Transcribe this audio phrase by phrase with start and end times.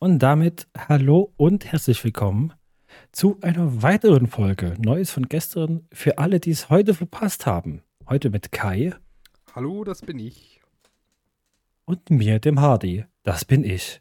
[0.00, 2.54] Und damit hallo und herzlich willkommen
[3.10, 7.82] zu einer weiteren Folge Neues von gestern für alle, die es heute verpasst haben.
[8.08, 8.94] Heute mit Kai.
[9.56, 10.60] Hallo, das bin ich.
[11.84, 13.06] Und mir, dem Hardy.
[13.24, 14.00] Das bin ich.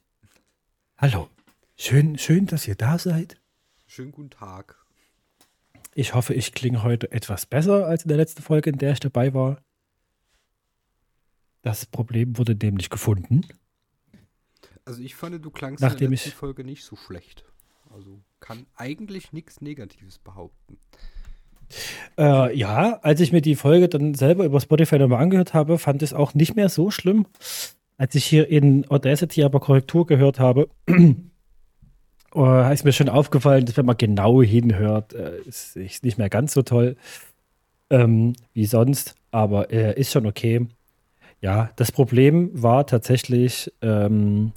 [0.98, 1.30] Hallo.
[1.76, 3.42] Schön, schön, dass ihr da seid.
[3.88, 4.78] Schönen guten Tag.
[5.96, 9.00] Ich hoffe, ich klinge heute etwas besser als in der letzten Folge, in der ich
[9.00, 9.64] dabei war.
[11.64, 13.42] Das Problem wurde nämlich gefunden.
[14.88, 17.44] Also ich fand, du klangst Nachdem in der letzten ich- Folge nicht so schlecht.
[17.94, 20.78] Also kann eigentlich nichts Negatives behaupten.
[22.18, 26.02] Äh, ja, als ich mir die Folge dann selber über Spotify nochmal angehört habe, fand
[26.02, 27.26] ich es auch nicht mehr so schlimm.
[27.98, 30.70] Als ich hier in Audacity aber Korrektur gehört habe,
[32.36, 36.30] äh, ist mir schon aufgefallen, dass wenn man genau hinhört, äh, ist ist nicht mehr
[36.30, 36.96] ganz so toll
[37.90, 40.66] ähm, wie sonst, aber äh, ist schon okay.
[41.42, 44.54] Ja, das Problem war tatsächlich, ähm,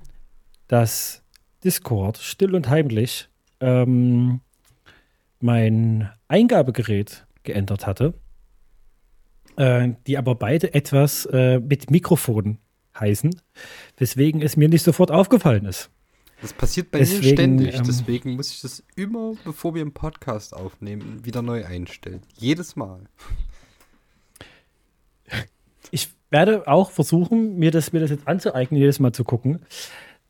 [0.71, 1.25] dass
[1.65, 4.41] Discord still und heimlich ähm,
[5.41, 8.15] mein Eingabegerät geändert hatte,
[9.57, 12.59] äh, die aber beide etwas äh, mit Mikrofon
[12.99, 13.35] heißen,
[13.97, 15.91] weswegen es mir nicht sofort aufgefallen ist.
[16.41, 17.75] Das passiert bei mir Deswegen, ständig.
[17.75, 22.21] ähm, Deswegen muss ich das immer, bevor wir einen Podcast aufnehmen, wieder neu einstellen.
[22.39, 23.01] Jedes Mal.
[25.91, 29.59] Ich werde auch versuchen, mir das, mir das jetzt anzueignen, jedes Mal zu gucken.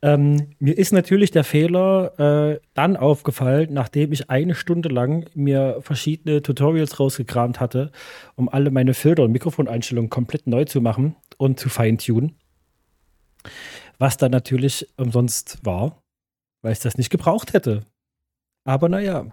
[0.03, 5.77] Ähm, mir ist natürlich der Fehler äh, dann aufgefallen, nachdem ich eine Stunde lang mir
[5.81, 7.91] verschiedene Tutorials rausgekramt hatte,
[8.35, 12.35] um alle meine Filter und Mikrofoneinstellungen komplett neu zu machen und zu feintunen.
[13.99, 16.01] Was dann natürlich umsonst war,
[16.63, 17.85] weil ich das nicht gebraucht hätte.
[18.63, 19.27] Aber naja.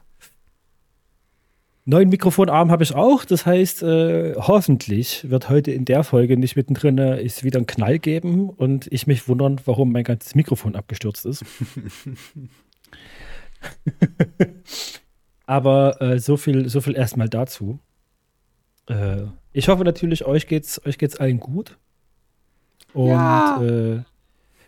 [1.88, 3.24] Neuen Mikrofonarm habe ich auch.
[3.24, 7.66] Das heißt, äh, hoffentlich wird heute in der Folge nicht mittendrin äh, es wieder einen
[7.66, 11.46] Knall geben und ich mich wundern, warum mein ganzes Mikrofon abgestürzt ist.
[15.46, 17.78] Aber äh, so viel, so viel erstmal dazu.
[18.90, 19.22] Äh,
[19.54, 21.78] ich hoffe natürlich, euch geht's, euch geht's allen gut.
[22.92, 23.62] Und Ja.
[23.62, 24.02] äh,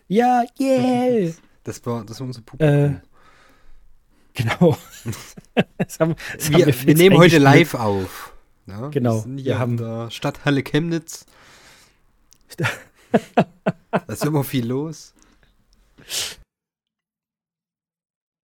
[0.08, 1.32] ja, yeah.
[1.64, 3.02] Das war, das war unser Publikum.
[4.34, 4.76] Genau.
[5.78, 8.32] das haben, das wir, wir fix nehmen heute live auf.
[8.66, 11.26] Ja, Genau, Wir wir haben- der Stadthalle Chemnitz.
[12.56, 12.68] da
[14.08, 15.14] ist immer viel los.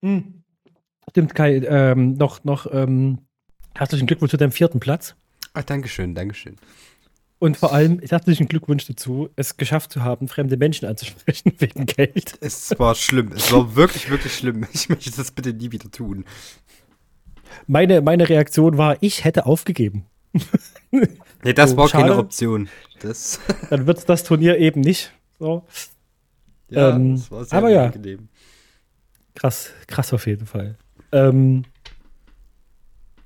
[0.04, 0.43] Hm.
[1.10, 3.19] Stimmt, Kai, ähm, noch, noch ähm,
[3.75, 5.14] herzlichen Glückwunsch zu deinem vierten Platz.
[5.54, 6.56] Ach, Dankeschön, Dankeschön.
[7.43, 12.35] Und vor allem herzlichen Glückwunsch dazu, es geschafft zu haben, fremde Menschen anzusprechen wegen Geld.
[12.41, 13.33] Es war schlimm.
[13.35, 14.65] Es war wirklich, wirklich schlimm.
[14.73, 16.25] Ich möchte das bitte nie wieder tun.
[17.67, 20.05] Meine, meine Reaktion war, ich hätte aufgegeben.
[21.45, 22.19] Nee, das Oh, war keine schade.
[22.21, 22.69] Option.
[23.01, 25.11] Das, Dann wird es das Turnier eben nicht.
[25.41, 25.67] So.
[26.69, 27.81] ja, Ähm, das war sehr aber ja.
[27.87, 28.29] unangenehm.
[29.35, 30.77] Krass, krass auf jeden Fall.
[31.11, 31.65] Ähm,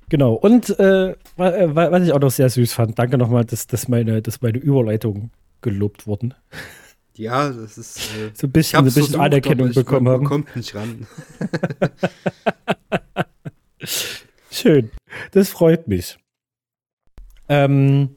[0.08, 0.34] genau.
[0.34, 3.88] Und äh, äh, wa- was ich auch noch sehr süß fand, danke nochmal, dass, dass,
[3.88, 5.30] meine, dass meine Überleitungen
[5.62, 6.34] gelobt wurden.
[7.14, 7.96] Ja, das ist.
[7.98, 10.24] Äh, So ein ich bisschen, habe ein bisschen Anerkennung bekommen haben.
[10.26, 11.06] Kommt nicht ran.
[14.50, 14.90] Schön.
[15.32, 16.18] Das freut mich.
[17.48, 18.16] Ähm,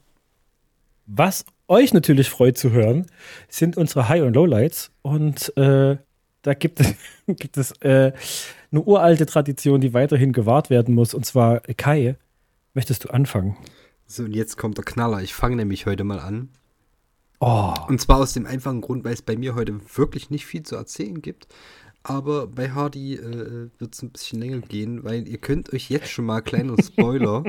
[1.05, 3.05] was euch natürlich freut zu hören,
[3.47, 4.91] sind unsere High- und Lowlights.
[5.01, 5.97] Und äh,
[6.41, 6.93] da gibt es,
[7.27, 8.11] gibt es äh,
[8.71, 11.13] eine uralte Tradition, die weiterhin gewahrt werden muss.
[11.13, 12.17] Und zwar, Kai,
[12.73, 13.57] möchtest du anfangen?
[14.05, 15.21] So, und jetzt kommt der Knaller.
[15.21, 16.49] Ich fange nämlich heute mal an.
[17.39, 20.63] Oh, Und zwar aus dem einfachen Grund, weil es bei mir heute wirklich nicht viel
[20.63, 21.47] zu erzählen gibt.
[22.03, 26.09] Aber bei Hardy äh, wird es ein bisschen länger gehen, weil ihr könnt euch jetzt
[26.09, 27.43] schon mal, kleiner Spoiler,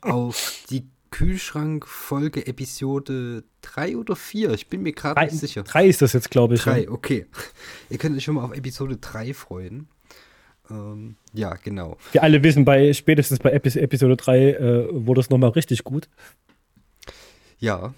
[0.00, 5.62] auf die Kühlschrank-Folge Episode 3 oder 4, ich bin mir gerade nicht sicher.
[5.62, 6.62] drei ist das jetzt, glaube ich.
[6.62, 6.90] 3, ja.
[6.90, 7.26] okay.
[7.90, 9.88] Ihr könnt euch schon mal auf Episode 3 freuen.
[10.70, 11.96] Ähm, ja, genau.
[12.12, 16.08] Wir alle wissen, bei spätestens bei Epis Episode 3 äh, wurde es nochmal richtig gut.
[17.58, 17.94] Ja.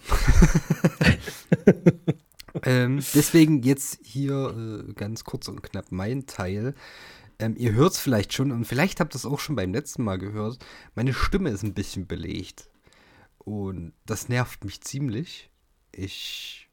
[2.64, 6.74] ähm, deswegen jetzt hier äh, ganz kurz und knapp mein Teil.
[7.39, 10.04] Ähm, ihr hört es vielleicht schon und vielleicht habt ihr es auch schon beim letzten
[10.04, 10.59] Mal gehört.
[10.95, 12.68] Meine Stimme ist ein bisschen belegt.
[13.39, 15.50] Und das nervt mich ziemlich.
[15.92, 16.70] Ich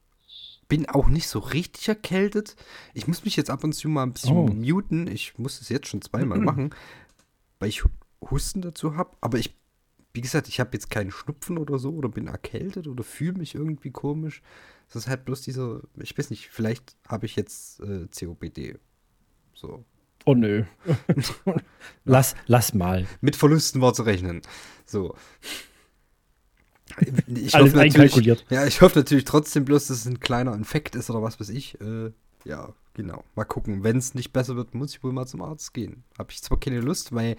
[0.67, 2.55] bin auch nicht so richtig erkältet.
[2.93, 4.47] Ich muss mich jetzt ab und zu mal ein bisschen Oh.
[4.47, 5.07] muten.
[5.07, 6.73] Ich muss es jetzt schon zweimal machen,
[7.59, 7.83] weil ich
[8.29, 9.15] Husten dazu habe.
[9.21, 9.55] Aber ich,
[10.13, 13.55] wie gesagt, ich habe jetzt keinen Schnupfen oder so oder bin erkältet oder fühle mich
[13.55, 14.41] irgendwie komisch.
[14.89, 18.77] Es ist halt bloß dieser, ich weiß nicht, vielleicht habe ich jetzt äh, COPD.
[19.53, 19.85] So.
[20.25, 20.65] Oh nö.
[22.05, 23.07] lass, lass mal.
[23.21, 24.41] Mit Verlusten war zu rechnen.
[24.85, 25.15] So.
[27.27, 28.45] Ich Alles hoffe natürlich, einkalkuliert.
[28.49, 31.49] ja, ich hoffe natürlich trotzdem bloß, dass es ein kleiner Infekt ist oder was weiß
[31.49, 31.79] ich.
[31.81, 32.11] Äh,
[32.45, 33.23] ja, Genau.
[33.35, 33.83] Mal gucken.
[33.83, 36.03] Wenn es nicht besser wird, muss ich wohl mal zum Arzt gehen.
[36.17, 37.37] Habe ich zwar keine Lust, weil,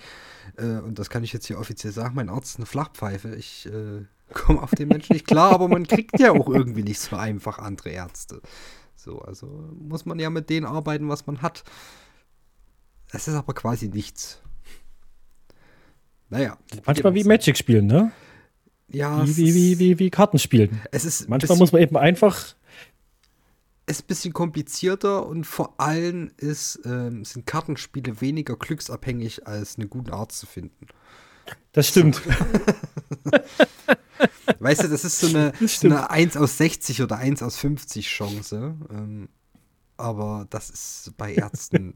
[0.57, 3.35] äh, und das kann ich jetzt hier offiziell sagen, mein Arzt ist eine Flachpfeife.
[3.35, 7.01] Ich äh, komme auf den Menschen nicht klar, aber man kriegt ja auch irgendwie nicht
[7.01, 8.41] so einfach andere Ärzte.
[8.95, 9.47] So, also
[9.77, 11.65] muss man ja mit denen arbeiten, was man hat.
[13.11, 14.41] Es ist aber quasi nichts.
[16.29, 16.57] Naja.
[16.87, 18.13] Manchmal wie Magic spielen, ne?
[18.91, 19.27] Ja.
[19.27, 20.81] Wie, wie, wie, wie, wie Karten spielen.
[20.93, 22.55] Es ist Manchmal muss man eben einfach.
[23.87, 29.91] ist ein bisschen komplizierter und vor allem ist, ähm, sind Kartenspiele weniger glücksabhängig, als einen
[29.91, 30.87] guten Arzt zu finden.
[31.73, 32.21] Das stimmt.
[34.59, 38.07] Weißt du, das ist so eine, so eine 1 aus 60 oder 1 aus 50
[38.09, 38.75] Chance.
[38.91, 39.29] Ähm,
[39.97, 41.95] aber das ist bei Ärzten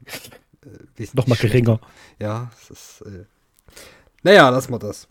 [0.61, 1.59] äh, wesentlich Noch mal schlechter.
[1.59, 1.81] geringer.
[2.19, 3.01] Ja, das ist.
[3.07, 3.25] Äh,
[4.23, 5.07] naja, lass mal das.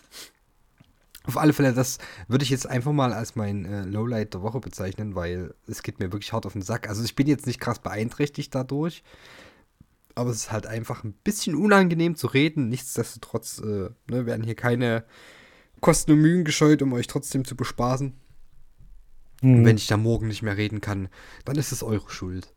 [1.24, 1.98] Auf alle Fälle, das
[2.28, 6.00] würde ich jetzt einfach mal als mein äh, Lowlight der Woche bezeichnen, weil es geht
[6.00, 6.88] mir wirklich hart auf den Sack.
[6.88, 9.04] Also ich bin jetzt nicht krass beeinträchtigt dadurch,
[10.14, 12.68] aber es ist halt einfach ein bisschen unangenehm zu reden.
[12.68, 15.04] Nichtsdestotrotz äh, ne, werden hier keine
[15.80, 18.14] Kosten und Mühen gescheut, um euch trotzdem zu bespaßen.
[19.42, 19.64] Und Hm.
[19.64, 21.08] wenn ich da morgen nicht mehr reden kann,
[21.44, 22.52] dann ist es eure Schuld.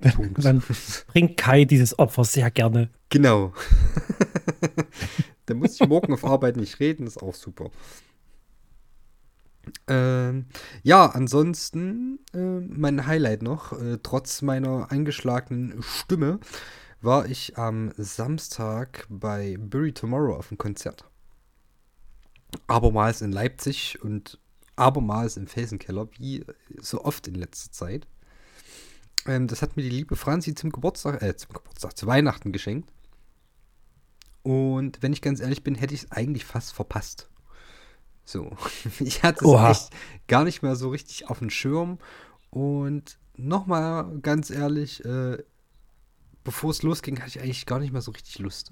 [0.14, 0.44] Punkt.
[0.44, 0.62] Dann
[1.08, 2.90] bringt Kai dieses Opfer sehr gerne.
[3.10, 3.52] Genau.
[5.46, 7.70] Dann muss ich morgen auf Arbeit nicht reden, ist auch super.
[9.86, 10.46] Ähm,
[10.82, 16.38] ja, ansonsten äh, mein Highlight noch, äh, trotz meiner eingeschlagenen Stimme,
[17.00, 21.04] war ich am Samstag bei Bury Tomorrow auf dem Konzert.
[22.66, 24.38] Abermals in Leipzig und
[24.76, 26.44] abermals im Felsenkeller, wie
[26.80, 28.06] so oft in letzter Zeit.
[29.26, 32.90] Ähm, das hat mir die liebe Franzi zum Geburtstag, äh, zum Geburtstag, zu Weihnachten geschenkt.
[34.44, 37.28] Und wenn ich ganz ehrlich bin, hätte ich es eigentlich fast verpasst.
[38.24, 38.56] So,
[39.00, 39.70] ich hatte Oha.
[39.70, 41.98] es echt gar nicht mehr so richtig auf dem Schirm.
[42.50, 45.38] Und nochmal ganz ehrlich, äh,
[46.44, 48.70] bevor es losging, hatte ich eigentlich gar nicht mehr so richtig Lust.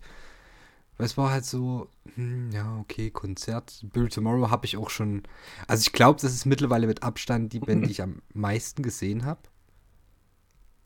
[0.99, 3.81] Weil es war halt so, hm, ja, okay, Konzert.
[3.93, 5.23] Bill Tomorrow habe ich auch schon.
[5.67, 9.25] Also ich glaube, das ist mittlerweile mit Abstand die Band, die ich am meisten gesehen
[9.25, 9.41] habe.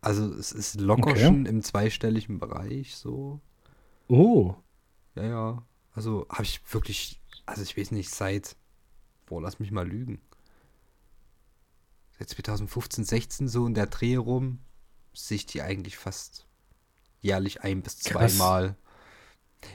[0.01, 1.25] Also es ist locker Okay.
[1.25, 3.41] schon im zweistelligen Bereich so.
[4.07, 4.55] Oh.
[5.17, 5.63] Ja, ja.
[5.95, 8.57] Also habe ich wirklich, also ich weiß nicht, seit,
[9.27, 10.21] boah, lass mich mal lügen.
[12.19, 14.59] Seit 2015, 16 so in der Dreh rum,
[15.15, 16.47] sehe ich die eigentlich fast
[17.21, 18.77] jährlich ein bis zweimal.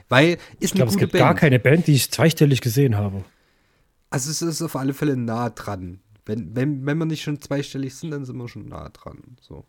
[0.08, 1.40] Weil ist Ich glaube, es gibt gar Band.
[1.40, 3.24] keine Band, die ich zweistellig gesehen habe.
[4.10, 6.00] Also es ist auf alle Fälle nah dran.
[6.24, 9.36] Wenn, wenn, wenn wir nicht schon zweistellig sind, dann sind wir schon nah dran.
[9.40, 9.64] So.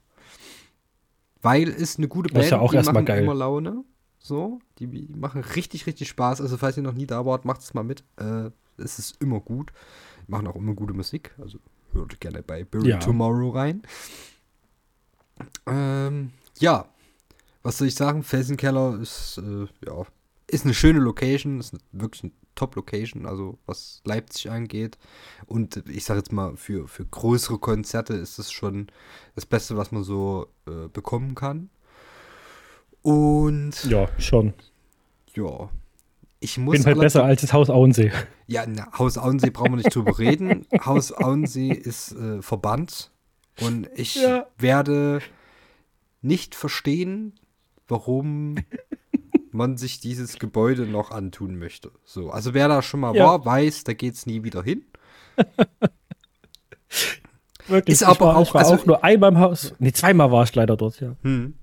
[1.41, 3.23] Weil ist eine gute Das Band, ist ja auch die erstmal machen geil.
[3.23, 3.83] immer Laune.
[4.25, 6.39] So, die, die machen richtig, richtig Spaß.
[6.39, 8.05] Also falls ihr noch nie da wart, macht es mal mit.
[8.15, 9.73] Äh, es ist immer gut.
[10.25, 11.35] Die machen auch immer gute Musik.
[11.39, 11.59] Also
[11.91, 12.99] hört gerne bei Bury Ja.
[12.99, 13.83] Tomorrow rein.
[15.65, 16.87] Ähm, ja,
[17.63, 18.23] was soll ich sagen?
[18.23, 20.05] Felsenkeller ist, äh, ja,
[20.47, 24.97] ist eine schöne Location, ist wirklich eine Top-Location, also was Leipzig angeht.
[25.47, 28.87] Und ich sage jetzt mal, für, für größere Konzerte ist es schon
[29.35, 31.69] das Beste, was man so äh, bekommen kann.
[33.03, 34.53] Und Ja, schon.
[35.35, 35.69] ja,
[36.39, 38.11] ich muss Bin halt besser als das Haus Auensee.
[38.47, 40.65] ja, na, Haus Auensee brauchen wir nicht drüber reden.
[40.85, 43.11] Haus Auensee ist äh, verbannt
[43.61, 44.47] und ich Ja.
[44.57, 45.21] werde
[46.21, 47.33] nicht verstehen,
[47.87, 48.55] warum
[49.51, 51.91] man sich dieses Gebäude noch antun möchte.
[52.05, 53.25] So, also wer da schon mal Ja.
[53.27, 54.83] war, weiß, da geht's nie wieder hin.
[57.67, 57.93] Wirklich.
[57.93, 59.73] Ist ich aber war, auch- war also- auch nur einmal im Haus.
[59.79, 61.15] Nee, zweimal war ich leider dort, ja.
[61.23, 61.53] Hm.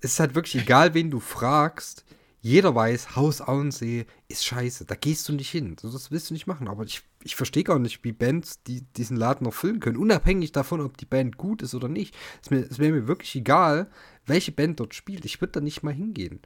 [0.00, 2.04] Es ist halt wirklich egal, wen du fragst.
[2.40, 4.84] Jeder weiß, Haus Auensee ist scheiße.
[4.84, 5.74] Da gehst du nicht hin.
[5.82, 6.68] Das willst du nicht machen.
[6.68, 9.96] Aber ich, ich verstehe gar nicht, wie Bands die, diesen Laden noch füllen können.
[9.96, 12.14] Unabhängig davon, ob die Band gut ist oder nicht.
[12.42, 13.90] Es mir- es wäre mir wirklich egal,
[14.24, 15.24] welche Band dort spielt.
[15.24, 16.40] Ich würde da nicht mal hingehen.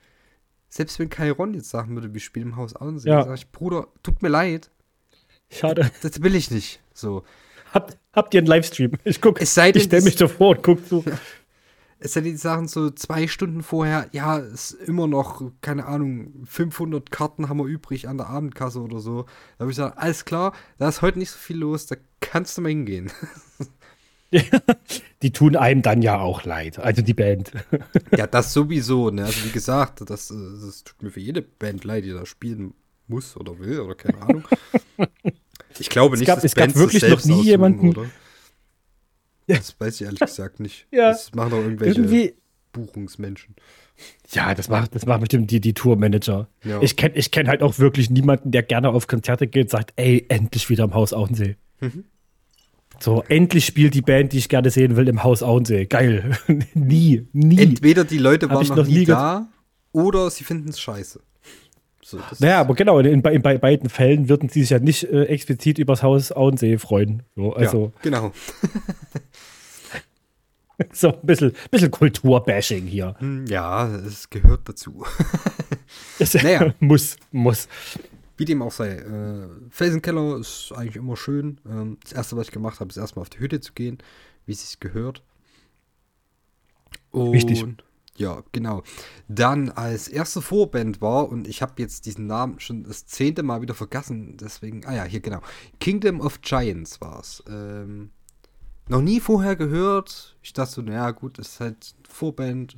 [0.70, 3.16] Selbst wenn Kai Ron jetzt sagen würde, wir spielen im Haus Auensee, Ja.
[3.16, 4.70] dann sage ich, Bruder, tut mir leid.
[5.50, 5.90] Schade.
[6.00, 6.80] Das will ich nicht.
[6.94, 7.24] So.
[7.74, 8.92] Habt, habt ihr einen Livestream?
[9.04, 11.04] Ich guck, Es sei denn, ich stelle mich davor und guck zu.
[12.04, 17.10] Es sind die Sachen so zwei Stunden vorher, ja, ist immer noch, keine Ahnung, 500
[17.10, 19.22] Karten haben wir übrig an der Abendkasse oder so.
[19.58, 22.56] Da habe ich gesagt, alles klar, da ist heute nicht so viel los, da kannst
[22.58, 23.10] du mal hingehen.
[25.22, 26.78] Die tun einem dann ja auch leid.
[26.78, 27.52] Also die Band.
[28.16, 29.26] ja, das sowieso, ne?
[29.26, 32.72] Also wie gesagt, das, äh, das tut mir für jede Band leid, die da spielen
[33.08, 34.44] muss oder will oder keine Ahnung.
[35.78, 38.06] Ich glaube Es nicht, gab- dass es gab Bands das wirklich noch nie jemanden- Oder?
[39.46, 40.86] Das weiß ich ehrlich gesagt nicht.
[40.92, 41.08] Ja.
[41.08, 42.34] Das machen doch irgendwelche Irgendwie.
[42.72, 43.54] Buchungsmenschen.
[44.30, 46.48] Ja, das macht, das macht bestimmt die, die Tourmanager.
[46.64, 46.80] Ja.
[46.80, 49.92] Ich kenne ich kenn halt auch wirklich niemanden, der gerne auf Konzerte geht und sagt,
[49.96, 51.56] ey, endlich wieder am Haus Auensee.
[51.80, 52.04] Mhm.
[52.98, 55.86] So, endlich spielt die Band, die ich gerne sehen will, im Haus Auensee.
[55.86, 56.36] Geil.
[56.74, 57.58] nie, nie.
[57.58, 59.48] Entweder die Leute waren noch, noch nie da
[59.92, 61.20] oder sie finden es scheiße.
[62.04, 65.04] So, Naja, aber genau, in, in, bei bei beiden Fällen würden sie sich ja nicht
[65.04, 67.22] äh, explizit übers Haus Auensee freuen.
[67.36, 68.32] So, also ja, genau.
[70.92, 73.14] so ein bisschen, bisschen Kulturbashing hier.
[73.18, 75.04] Hm, Ja, es gehört dazu.
[76.18, 76.72] Das Naja.
[76.80, 77.68] muss, muss.
[78.36, 78.90] Wie dem auch sei.
[78.96, 81.58] Äh, Felsenkeller ist eigentlich immer schön.
[81.68, 83.98] Ähm, das erste, was ich gemacht habe, ist erstmal auf die Hütte zu gehen,
[84.46, 85.22] wie es sich gehört.
[87.10, 87.64] Und Wichtig.
[88.22, 88.84] Ja, genau.
[89.26, 93.62] Dann als erste Vorband war, und ich habe jetzt diesen Namen schon das zehnte Mal
[93.62, 95.40] wieder vergessen, deswegen, ah ja, hier genau.
[95.80, 97.42] Kingdom of Giants war es.
[97.48, 98.12] Ähm,
[98.88, 100.36] noch nie vorher gehört.
[100.40, 102.76] Ich dachte so, naja, gut, ist halt Vorband.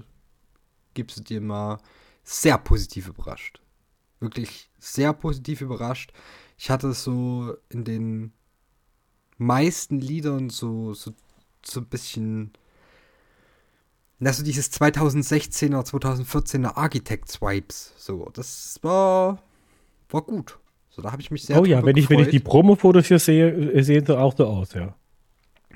[0.94, 1.78] Gibst du dir mal
[2.22, 3.60] sehr positiv überrascht.
[4.20, 6.14] Wirklich sehr positiv überrascht.
[6.56, 8.32] Ich hatte so in den
[9.36, 11.12] meisten Liedern so, so,
[11.62, 12.54] so ein bisschen.
[14.24, 17.92] Na, so dieses 2016er, 2014er Architects-Vibes.
[17.98, 19.42] So, das war,
[20.08, 20.58] war gut.
[20.88, 22.40] So, da habe ich mich sehr oh ja, wenn ich, wenn ich die.
[22.40, 24.94] Promo-Fotos hier sehe, äh, sehen sie auch so aus, ja.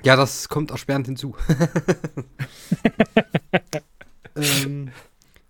[0.01, 1.35] Ja, das kommt erschwerend hinzu.
[4.35, 4.89] ähm,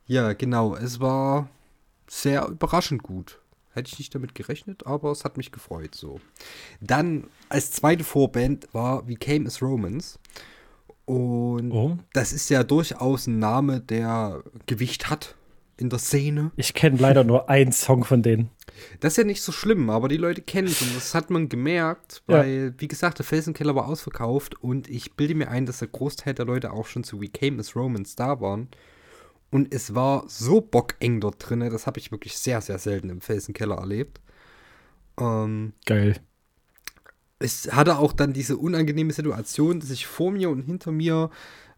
[0.06, 0.76] ja, genau.
[0.76, 1.48] Es war
[2.06, 3.40] sehr überraschend gut.
[3.72, 5.96] Hätte ich nicht damit gerechnet, aber es hat mich gefreut.
[5.96, 6.20] So.
[6.82, 10.20] Dann als zweite Vorband war We Came as Romans.
[11.10, 11.98] Und Oh.
[12.14, 15.36] das ist ja durchaus ein Name, der Gewicht hat
[15.76, 16.52] in der Szene.
[16.56, 18.52] Ich kenne leider nur einen Song von denen.
[19.00, 21.50] Das ist ja nicht so schlimm, aber die Leute kennen es und das hat man
[21.50, 22.38] gemerkt, Ja.
[22.38, 26.36] weil, wie gesagt, der Felsenkeller war ausverkauft und ich bilde mir ein, dass der Großteil
[26.36, 28.68] der Leute auch schon zu We Came as Romans da waren.
[29.50, 33.22] Und es war so bockeng dort drin, das habe ich wirklich sehr, sehr selten im
[33.22, 34.22] Felsenkeller erlebt.
[35.20, 36.18] Ähm, Geil.
[37.40, 41.30] Es hatte auch dann diese unangenehme Situation, dass ich vor mir und hinter mir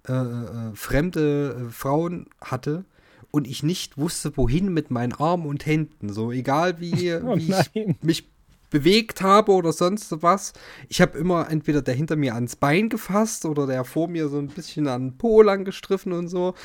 [0.07, 2.85] äh, äh, fremde äh, Frauen hatte
[3.29, 6.11] und ich nicht wusste, wohin mit meinen Armen und Händen.
[6.11, 8.27] So, egal wie, Oh wie ich mich
[8.71, 10.53] bewegt habe oder sonst was.
[10.89, 14.39] Ich habe immer entweder der hinter mir ans Bein gefasst oder der vor mir so
[14.39, 16.55] ein bisschen an den Po lang gestriffen und so.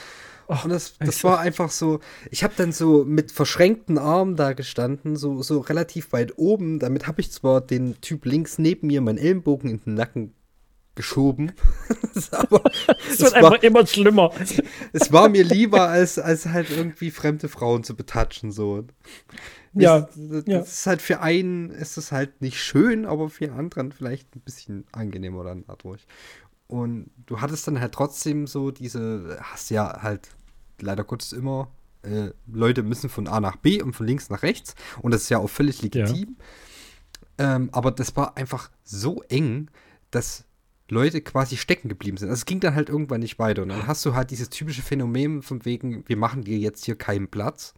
[0.47, 2.01] Und das, das war einfach so,
[2.31, 6.79] ich habe dann so mit verschränkten Armen da gestanden, so, so relativ weit oben.
[6.79, 10.35] Damit habe ich zwar den Typ links neben mir meinen Ellenbogen in den Nacken
[10.95, 11.53] geschoben.
[12.33, 12.63] Aber
[13.09, 14.33] Es es wird war, einfach immer schlimmer.
[14.93, 18.51] es war mir lieber, als, als halt irgendwie fremde Frauen zu betatschen.
[18.51, 18.85] So.
[19.75, 20.61] Ja, das, das ja.
[20.61, 24.87] ist halt für einen ist es halt nicht schön, aber für anderen vielleicht ein bisschen
[24.91, 26.07] angenehmer dann dadurch.
[26.69, 30.29] Und du hattest dann halt trotzdem so diese, hast ja halt
[30.81, 31.69] leider Gottes immer,
[32.03, 34.75] äh, Leute müssen von A nach B und von links nach rechts.
[35.01, 36.37] Und das ist ja auch völlig legitim.
[37.39, 39.71] Ähm, aber das war einfach so eng,
[40.11, 40.45] dass
[40.89, 42.29] Leute quasi stecken geblieben sind.
[42.29, 43.63] Also es ging dann halt irgendwann nicht weiter.
[43.63, 46.97] Und dann hast du halt dieses typische Phänomen von wegen, wir machen dir jetzt hier
[46.97, 47.75] keinen Platz.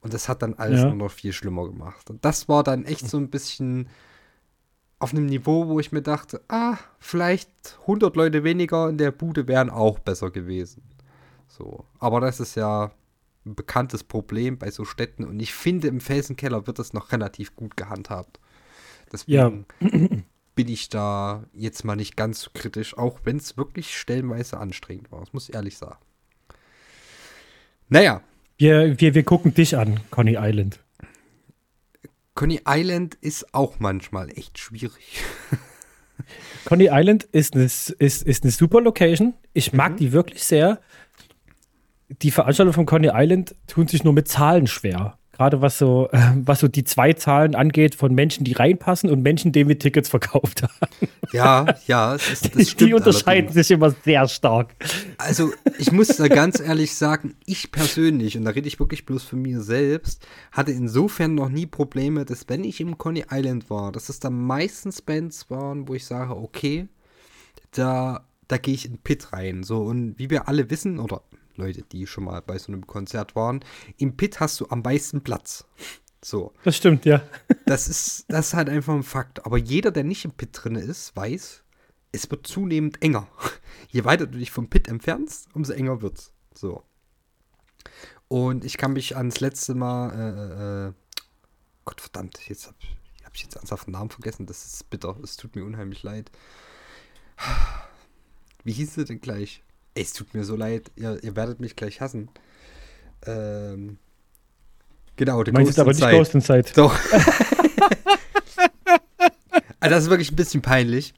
[0.00, 0.88] Und das hat dann alles Ja.
[0.88, 2.10] nur noch viel schlimmer gemacht.
[2.10, 3.88] Und das war dann echt so ein bisschen
[5.02, 9.48] auf einem Niveau, wo ich mir dachte, ah, vielleicht 100 Leute weniger in der Bude
[9.48, 10.82] wären auch besser gewesen.
[11.48, 11.84] So.
[11.98, 12.92] Aber das ist ja
[13.44, 15.24] ein bekanntes Problem bei so Städten.
[15.24, 18.38] Und ich finde, im Felsenkeller wird das noch relativ gut gehandhabt.
[19.12, 19.66] Deswegen
[20.54, 25.10] bin ich da jetzt mal nicht ganz so kritisch, auch wenn es wirklich stellenweise anstrengend
[25.10, 25.20] war.
[25.20, 25.98] Das muss ich ehrlich sagen.
[27.88, 28.22] Naja,
[28.62, 30.78] Wir, wir, wir gucken dich an, Coney Island.
[32.34, 35.22] Coney Island ist auch manchmal echt schwierig.
[36.64, 39.34] Coney Island ist eine, ist, ist eine super Location.
[39.52, 39.96] Ich mag Mhm.
[39.96, 40.80] die wirklich sehr.
[42.08, 45.18] Die Veranstalter von Coney Island tun sich nur mit Zahlen schwer.
[45.42, 49.50] Gerade was so, was so die zwei Zahlen angeht von Menschen, die reinpassen und Menschen,
[49.50, 51.08] denen wir Tickets verkauft haben.
[51.32, 53.66] Ja, ja, es ist, das Die, stimmt unterscheiden allerdings.
[53.66, 54.76] sich immer sehr stark.
[55.18, 59.24] Also, ich muss da ganz ehrlich sagen, ich persönlich, und da rede ich wirklich bloß
[59.24, 63.90] von mir selbst, hatte insofern noch nie Probleme, dass wenn ich im Coney Island war,
[63.90, 66.86] dass es da meistens Bands waren, wo ich sage, okay,
[67.72, 69.64] da, da gehe ich in den Pit rein.
[69.64, 71.22] So, und wie wir alle wissen, oder
[71.56, 73.60] Leute, die schon mal bei so einem Konzert waren,
[73.98, 75.66] im Pit hast du am meisten Platz.
[76.24, 76.52] So.
[76.64, 77.22] Das stimmt, ja.
[77.66, 79.46] Das ist, das ist halt einfach ein Fakt.
[79.46, 81.62] Aber jeder, der nicht im Pit drin ist, weiß,
[82.12, 83.28] es wird zunehmend enger.
[83.88, 86.32] Je weiter du dich vom Pit entfernst, umso enger wird's.
[86.54, 86.82] So.
[88.28, 90.92] Und ich kann mich ans letzte Mal, äh, äh,
[91.84, 92.76] Gott verdammt, jetzt habe
[93.24, 94.46] hab ich jetzt ernsthaft den Namen vergessen.
[94.46, 95.16] Das ist bitter.
[95.22, 96.30] Es tut mir unheimlich leid.
[98.64, 99.62] Wie hieß sie denn gleich?
[99.94, 100.90] Es tut mir so leid.
[100.96, 102.28] Ihr, ihr werdet mich gleich hassen.
[103.26, 103.98] Ähm,
[105.16, 106.16] genau, Du meinst jetzt aber nicht Inside.
[106.16, 106.72] Ghost Inside.
[106.74, 106.98] Doch.
[109.80, 111.14] also das ist wirklich ein bisschen peinlich.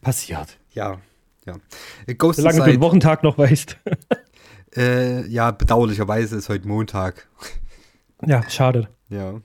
[0.00, 0.56] Passiert.
[0.72, 0.98] Ja,
[1.44, 1.56] ja.
[2.16, 3.76] Ghost Solange du den Inside, Wochentag noch weißt.
[4.76, 7.28] äh, ja, bedauerlicherweise ist heute Montag.
[8.24, 8.88] ja, schade.
[9.08, 9.40] Ja.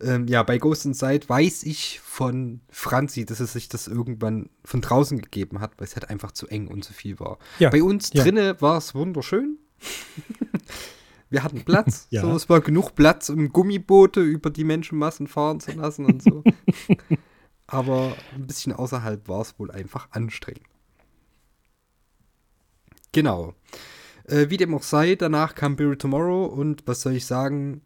[0.00, 4.80] Ähm, ja, bei Ghost Inside weiß ich von Franzi, dass es sich das irgendwann von
[4.80, 7.38] draußen gegeben hat, weil es halt einfach zu eng und zu viel war.
[7.58, 8.22] Ja, Bei uns ja.
[8.22, 9.58] drinne war es wunderschön.
[11.30, 12.06] Wir hatten Platz.
[12.10, 12.22] Ja.
[12.22, 16.42] so, es war genug Platz, um Gummiboote über die Menschenmassen fahren zu lassen und so.
[17.66, 20.64] Aber ein bisschen außerhalb war es wohl einfach anstrengend.
[23.12, 23.54] Genau.
[24.24, 27.82] Äh, wie dem auch sei, danach kam Bury Tomorrow und was soll ich sagen?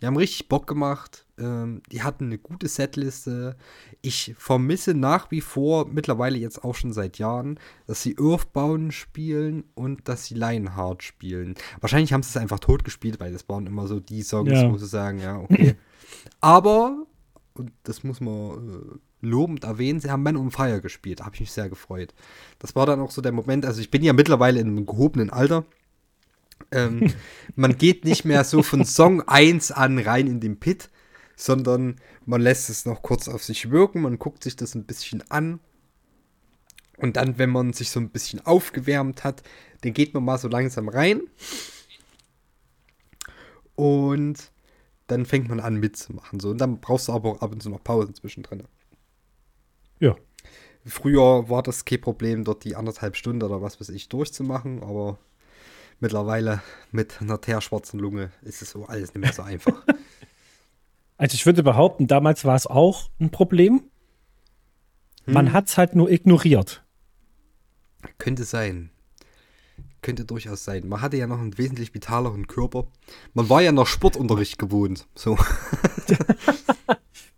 [0.00, 1.26] Die haben richtig Bock gemacht.
[1.38, 3.56] Ähm, die hatten eine gute Setliste.
[4.00, 9.64] Ich vermisse nach wie vor, mittlerweile jetzt auch schon seit Jahren, dass sie Earthbound spielen
[9.74, 11.54] und dass sie Lionheart spielen.
[11.80, 14.70] Wahrscheinlich haben sie es einfach tot gespielt, weil das waren immer so die Songs, Ja.
[14.70, 15.74] wo sie sagen, ja, okay.
[16.40, 17.04] Aber,
[17.54, 21.20] und das muss man äh, lobend erwähnen, sie haben Man on Fire gespielt.
[21.20, 22.14] Da habe ich mich sehr gefreut.
[22.60, 25.30] Das war dann auch so der Moment, also ich bin ja mittlerweile in einem gehobenen
[25.30, 25.64] Alter.
[26.70, 27.12] Ähm,
[27.56, 30.90] man geht nicht mehr so von Song 1 an rein in den Pit,
[31.36, 31.96] sondern
[32.26, 35.60] man lässt es noch kurz auf sich wirken, man guckt sich das ein bisschen an.
[36.96, 39.44] Und dann, wenn man sich so ein bisschen aufgewärmt hat,
[39.82, 41.22] dann geht man mal so langsam rein.
[43.76, 44.50] Und
[45.06, 46.40] dann fängt man an mitzumachen.
[46.40, 46.50] So.
[46.50, 48.64] Und dann brauchst du aber auch ab und zu noch Pausen zwischendrin.
[50.00, 50.16] Ja.
[50.84, 55.18] Früher war das kein Problem, dort die anderthalb Stunden oder was weiß ich durchzumachen, aber
[56.00, 59.74] mittlerweile mit einer teerschwarzen Lunge ist es so alles nicht mehr so einfach.
[61.20, 63.82] Also ich würde behaupten, damals war es auch ein Problem.
[65.26, 65.52] Man Hm.
[65.52, 66.84] hat es halt nur ignoriert.
[68.18, 68.90] Könnte sein.
[70.00, 70.86] Könnte durchaus sein.
[70.86, 72.86] Man hatte ja noch einen wesentlich vitaleren Körper.
[73.34, 75.08] Man war ja noch Sportunterricht gewohnt.
[75.16, 75.36] So.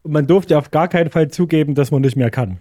[0.03, 2.61] Und man durfte auf gar keinen Fall zugeben, dass man nicht mehr kann.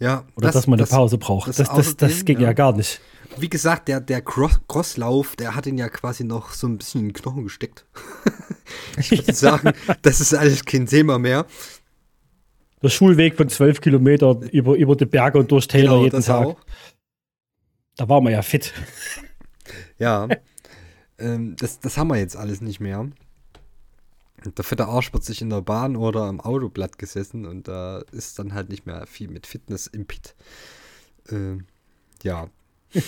[0.00, 1.48] Ja, Oder dass man eine Pause braucht.
[1.48, 2.48] das Das, das, das, ging ja.
[2.48, 2.52] ja.
[2.52, 3.00] gar nicht.
[3.36, 7.00] Wie gesagt, der, der Cross Crosslauf, der hat ihn ja quasi noch so ein bisschen
[7.02, 7.84] in den Knochen gesteckt.
[8.96, 9.72] ich würde sagen,
[10.02, 11.46] das ist alles kein Thema mehr.
[12.82, 16.26] Der Schulweg von zwölf Kilometern über, über die Berge und durch Täler jeden Genau, das
[16.26, 16.46] Tag.
[16.46, 16.60] auch.
[17.96, 18.72] Da war man ja fit.
[19.98, 20.28] Ja.
[21.18, 23.08] ähm, das, das haben wir jetzt alles nicht mehr.
[24.56, 28.02] Der fette Arsch wird sich in der Bahn oder im Auto platt gesessen und da
[28.12, 30.34] ist dann halt nicht mehr viel mit Fitness im Pit.
[31.30, 31.66] Ähm,
[32.22, 32.48] ja.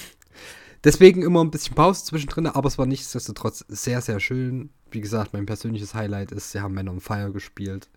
[0.85, 4.70] Deswegen immer ein bisschen Pause zwischendrin, aber es war nichtsdestotrotz sehr, sehr schön.
[4.90, 7.90] Wie gesagt, mein persönliches Highlight ist, sie haben Man on Fire gespielt.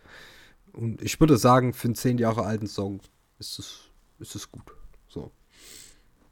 [0.73, 2.99] Und ich würde sagen, für einen zehn Jahre alten Song
[3.39, 3.79] ist es,
[4.19, 4.65] ist es gut.
[5.07, 5.31] So.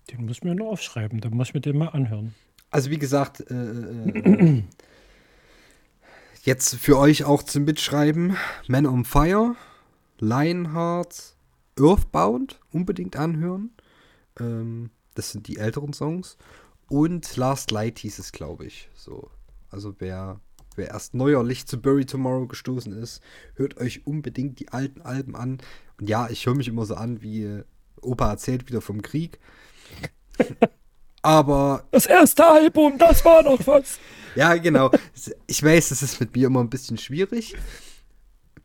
[0.10, 1.22] Den muss ich mir nur aufschreiben.
[1.22, 2.34] Dann muss ich mir den mal anhören.
[2.70, 4.64] Also wie gesagt, äh, äh,
[6.44, 8.36] jetzt für euch auch zum Mitschreiben,
[8.68, 9.56] Man on Fire,
[10.20, 11.36] Lionheart,
[11.80, 13.72] Earthbound, unbedingt anhören.
[14.40, 16.38] Ähm, das sind die älteren Songs.
[16.90, 18.90] Und Last Light hieß es, glaube ich.
[18.94, 19.30] So.
[19.70, 20.40] Also wer,
[20.76, 23.22] wer erst neuerlich zu Bury Tomorrow gestoßen ist,
[23.56, 25.60] hört euch unbedingt die alten Alben an.
[26.00, 27.62] Und ja, ich höre mich immer so an, wie
[28.02, 29.40] Opa erzählt wieder vom Krieg.
[31.22, 34.00] Aber Das erste Album, das war noch was.
[34.36, 34.92] ja, genau.
[35.48, 37.56] Ich weiß, das ist mit mir immer ein bisschen schwierig.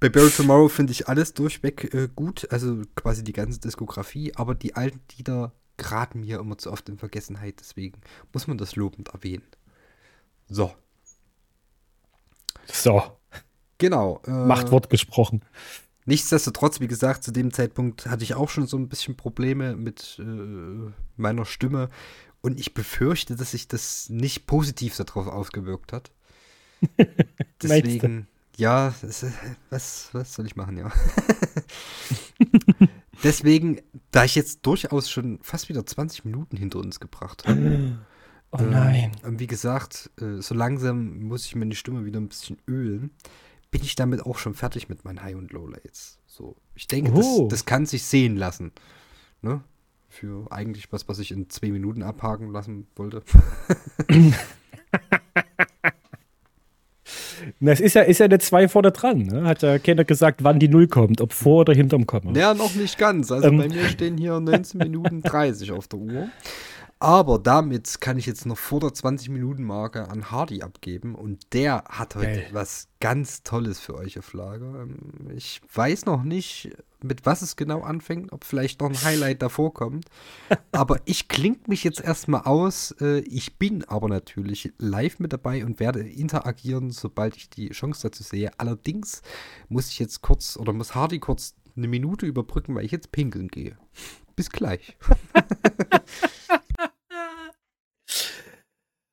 [0.00, 4.54] Bei Bury Tomorrow finde ich alles durchweg äh, gut, also quasi die ganze Diskografie, aber
[4.54, 8.00] die alten Lieder geraten mir immer zu oft in Vergessenheit, deswegen
[8.32, 9.44] muss man das lobend erwähnen.
[10.48, 10.72] So,
[12.66, 13.02] So,
[13.78, 14.20] genau.
[14.26, 15.42] Äh, Machtwort gesprochen.
[16.04, 20.18] Nichtsdestotrotz, wie gesagt, zu dem Zeitpunkt hatte ich auch schon so ein bisschen Probleme mit
[20.20, 21.88] äh, meiner Stimme
[22.46, 26.12] und ich befürchte, dass sich das nicht positiv darauf ausgewirkt hat.
[27.60, 29.32] Deswegen, ja, das, äh,
[29.68, 30.92] was, was soll ich machen, ja.
[33.24, 33.80] Deswegen,
[34.12, 37.98] da ich jetzt durchaus schon fast wieder 20 Minuten hinter uns gebracht habe,
[38.52, 39.10] Oh nein.
[39.24, 43.10] ähm, wie gesagt, äh, so langsam muss ich meine Stimme wieder ein bisschen ölen.
[43.72, 46.20] Bin ich damit auch schon fertig mit meinen High- und Lowlights.
[46.26, 47.48] So, ich denke, Oh.
[47.48, 48.70] das, das kann sich sehen lassen.
[49.42, 49.64] Ne?
[50.18, 53.22] Für eigentlich was, was ich in zwei Minuten abhaken lassen wollte.
[57.60, 59.18] Na, es ist ja, ist ja eine 2 vorne dran.
[59.18, 59.44] Ne?
[59.44, 62.32] Hat ja keiner gesagt, wann die Null kommt, ob vor oder hinterm Komma.
[62.32, 63.30] Ja, noch nicht ganz.
[63.30, 63.58] Also Ähm.
[63.58, 66.28] bei mir stehen hier 19 Minuten 30 auf der Uhr.
[66.98, 71.14] Aber damit kann ich jetzt noch vor der 20-Minuten-Marke an Hardy abgeben.
[71.14, 72.48] Und der hat heute Geil.
[72.52, 74.82] was ganz Tolles für euch auf Lager.
[74.82, 76.70] Ähm, Ich weiß noch nicht,
[77.02, 80.06] mit was es genau anfängt, ob vielleicht noch ein Highlight davor kommt.
[80.72, 82.92] Aber ich klinge mich jetzt erstmal aus.
[83.00, 88.08] Äh, Ich bin aber natürlich live mit dabei und werde interagieren, sobald ich die Chance
[88.08, 88.50] dazu sehe.
[88.58, 89.20] Allerdings
[89.68, 93.48] muss ich jetzt kurz oder muss Hardy kurz eine Minute überbrücken, weil ich jetzt pinkeln
[93.48, 93.76] gehe.
[94.34, 94.96] Bis gleich.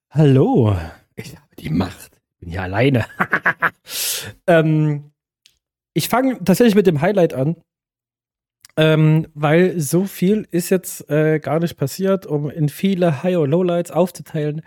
[0.09, 0.77] Hallo,
[1.15, 2.21] ich habe die Macht.
[2.39, 3.05] Bin hier alleine.
[4.47, 5.11] ähm,
[5.93, 7.55] ich fange tatsächlich mit dem Highlight an.
[8.75, 13.51] Ähm, weil so viel ist jetzt äh, gar nicht passiert, um in viele High- und
[13.51, 14.61] Lowlights aufzuteilen.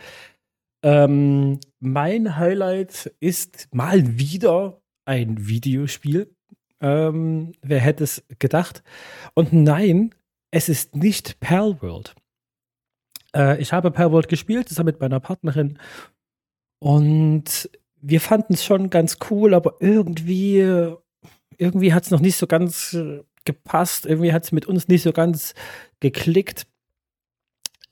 [0.82, 6.34] Ähm, mein Highlight ist mal wieder ein Videospiel.
[6.80, 8.82] Ähm, wer hätte es gedacht?
[9.34, 10.14] Und nein,
[10.52, 12.14] es ist nicht Palworld.
[13.36, 15.78] Äh, ich habe Palworld gespielt, zusammen mit meiner Partnerin.
[16.80, 17.70] Und
[18.00, 20.58] wir fanden es schon ganz cool, aber irgendwie,
[21.56, 24.06] irgendwie hat es noch nicht so ganz äh, gepasst.
[24.06, 25.54] Irgendwie hat es mit uns nicht so ganz
[26.00, 26.66] geklickt.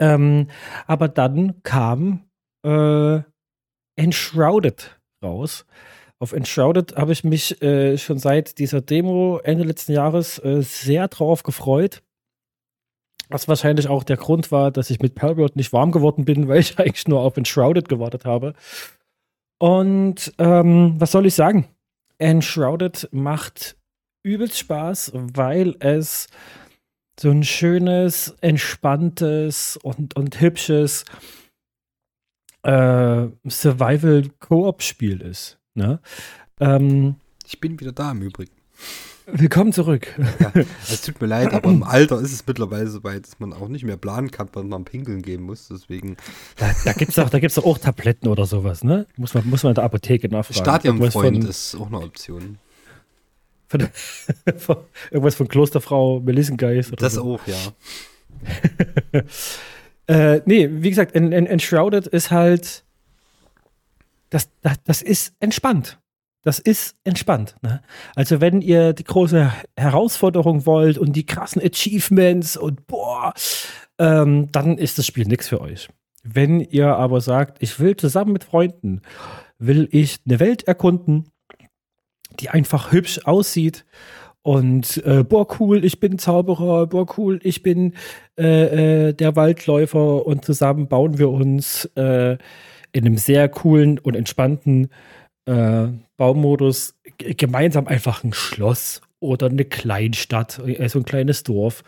[0.00, 0.48] Ähm,
[0.87, 2.24] aber dann kam
[2.64, 3.20] äh,
[3.96, 5.66] Enshrouded raus.
[6.18, 11.09] Auf Enshrouded habe ich mich äh, schon seit dieser Demo Ende letzten Jahres äh, sehr
[11.09, 12.02] drauf gefreut.
[13.35, 16.61] Was wahrscheinlich auch der Grund war, dass ich mit Palworld nicht warm geworden bin, weil
[16.61, 18.55] ich eigentlich nur auf Enshrouded gewartet habe.
[19.59, 21.66] Und ähm, was soll ich sagen?
[22.18, 23.77] Enshrouded macht
[24.23, 26.29] übelst Spaß, weil es
[27.18, 31.05] so ein schönes, entspanntes und, und hübsches
[32.62, 35.59] äh, Survival-Koop-Spiel ist.
[35.75, 35.99] Ne?
[36.61, 38.53] Ähm, ich bin wieder da im Übrigen.
[39.26, 40.06] Willkommen zurück.
[40.38, 43.54] Ja, es tut mir leid, aber im Alter ist es mittlerweile so weit, dass man
[43.54, 45.68] auch nicht mehr planen kann, wann man pinkeln gehen muss.
[45.68, 46.16] Deswegen.
[46.56, 49.06] Da, da gibt es doch, doch auch Tabletten oder sowas, ne?
[49.16, 50.60] Muss man, muss man in der Apotheke nachfragen.
[50.60, 52.58] Stadionfreund ist auch eine Option.
[53.68, 53.88] Von,
[54.58, 54.76] von,
[55.10, 56.92] irgendwas von Klosterfrau Melissengeist.
[56.92, 57.34] Oder das so.
[57.34, 59.22] auch, ja.
[60.34, 62.84] äh, nee, wie gesagt, Enshrouded ist halt.
[64.28, 65.98] Das, das, das ist entspannt.
[66.44, 67.57] Das ist entspannt.
[67.62, 67.83] Ne?
[68.14, 73.33] Also, wenn ihr die große Herausforderung wollt und die krassen Achievements und boah,
[73.98, 75.88] ähm, dann ist das Spiel nichts für euch.
[76.22, 79.00] Wenn ihr aber sagt, ich will zusammen mit Freunden,
[79.59, 81.30] will ich eine Welt erkunden,
[82.40, 83.85] die einfach hübsch aussieht.
[84.42, 87.94] Und äh, boah, cool, ich bin Zauberer, boah, cool, ich bin
[88.38, 92.37] äh, äh, der Waldläufer und zusammen bauen wir uns äh,
[92.92, 94.90] in einem sehr coolen und entspannten
[95.46, 101.83] äh, Baumodus gemeinsam einfach ein Schloss oder eine Kleinstadt, äh, so ein kleines Dorf.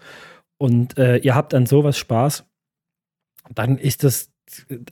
[0.59, 2.47] Und ihr habt an sowas Spaß,
[3.55, 4.31] dann ist das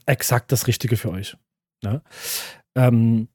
[0.05, 1.35] exakt das Richtige für euch.
[1.83, 2.03] Ne?
[2.75, 3.29] Ähm,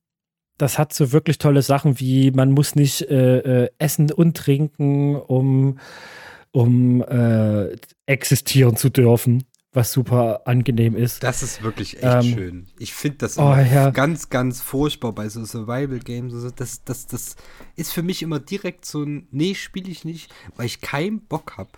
[0.59, 5.17] das hat so wirklich tolle Sachen wie, man muss nicht äh, äh, essen und trinken,
[5.17, 5.79] um,
[6.53, 11.23] um äh, existieren zu dürfen, was super angenehm ist.
[11.23, 12.67] Das ist wirklich echt ähm, schön.
[12.79, 13.91] Ich finde das oh, ja.
[13.91, 16.35] ganz, ganz furchtbar bei so Survival-Games.
[16.35, 17.37] Also das, das, das
[17.77, 21.57] ist für mich immer direkt so ein, nee, spiele ich nicht, weil ich keinen Bock
[21.57, 21.71] habe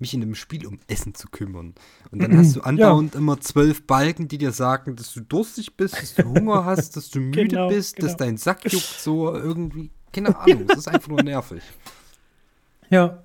[0.00, 1.74] mich in einem Spiel um Essen zu kümmern.
[2.10, 3.20] Und dann hast du andauernd ja.
[3.20, 7.10] immer zwölf Balken, die dir sagen, dass du durstig bist, dass du Hunger hast, dass
[7.10, 8.08] du müde genau, bist, genau.
[8.08, 9.90] dass dein Sack juckt, so irgendwie.
[10.12, 11.62] Keine Ahnung, das ist einfach nur nervig.
[12.88, 13.22] Ja.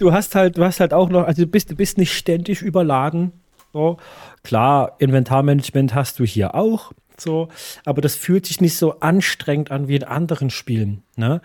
[0.00, 2.62] Du hast halt, du hast halt auch noch, also du bist, du bist nicht ständig
[2.62, 3.32] überladen.
[3.74, 3.98] So.
[4.42, 7.48] Klar, Inventarmanagement hast du hier auch, so,
[7.84, 11.02] aber das fühlt sich nicht so anstrengend an wie in anderen Spielen.
[11.16, 11.42] Ne?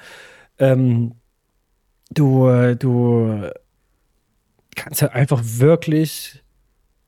[0.57, 1.15] Ähm,
[2.11, 3.51] du, du
[4.77, 6.41] kannst halt einfach wirklich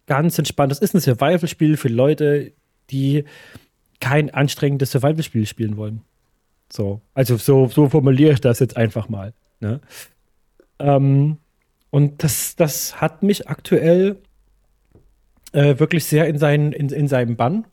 [0.05, 0.71] ganz entspannt.
[0.71, 2.51] Das ist ein Survival-Spiel für Leute,
[2.89, 3.23] die
[4.01, 6.01] kein anstrengendes Survival-Spiel spielen wollen.
[6.69, 9.33] So, also so, so formuliere ich das jetzt einfach mal.
[9.61, 9.79] Ne?
[10.79, 11.37] Ähm,
[11.89, 14.21] und das, das hat mich aktuell
[15.53, 17.65] äh, wirklich sehr in, seinen, in, in seinem Bann,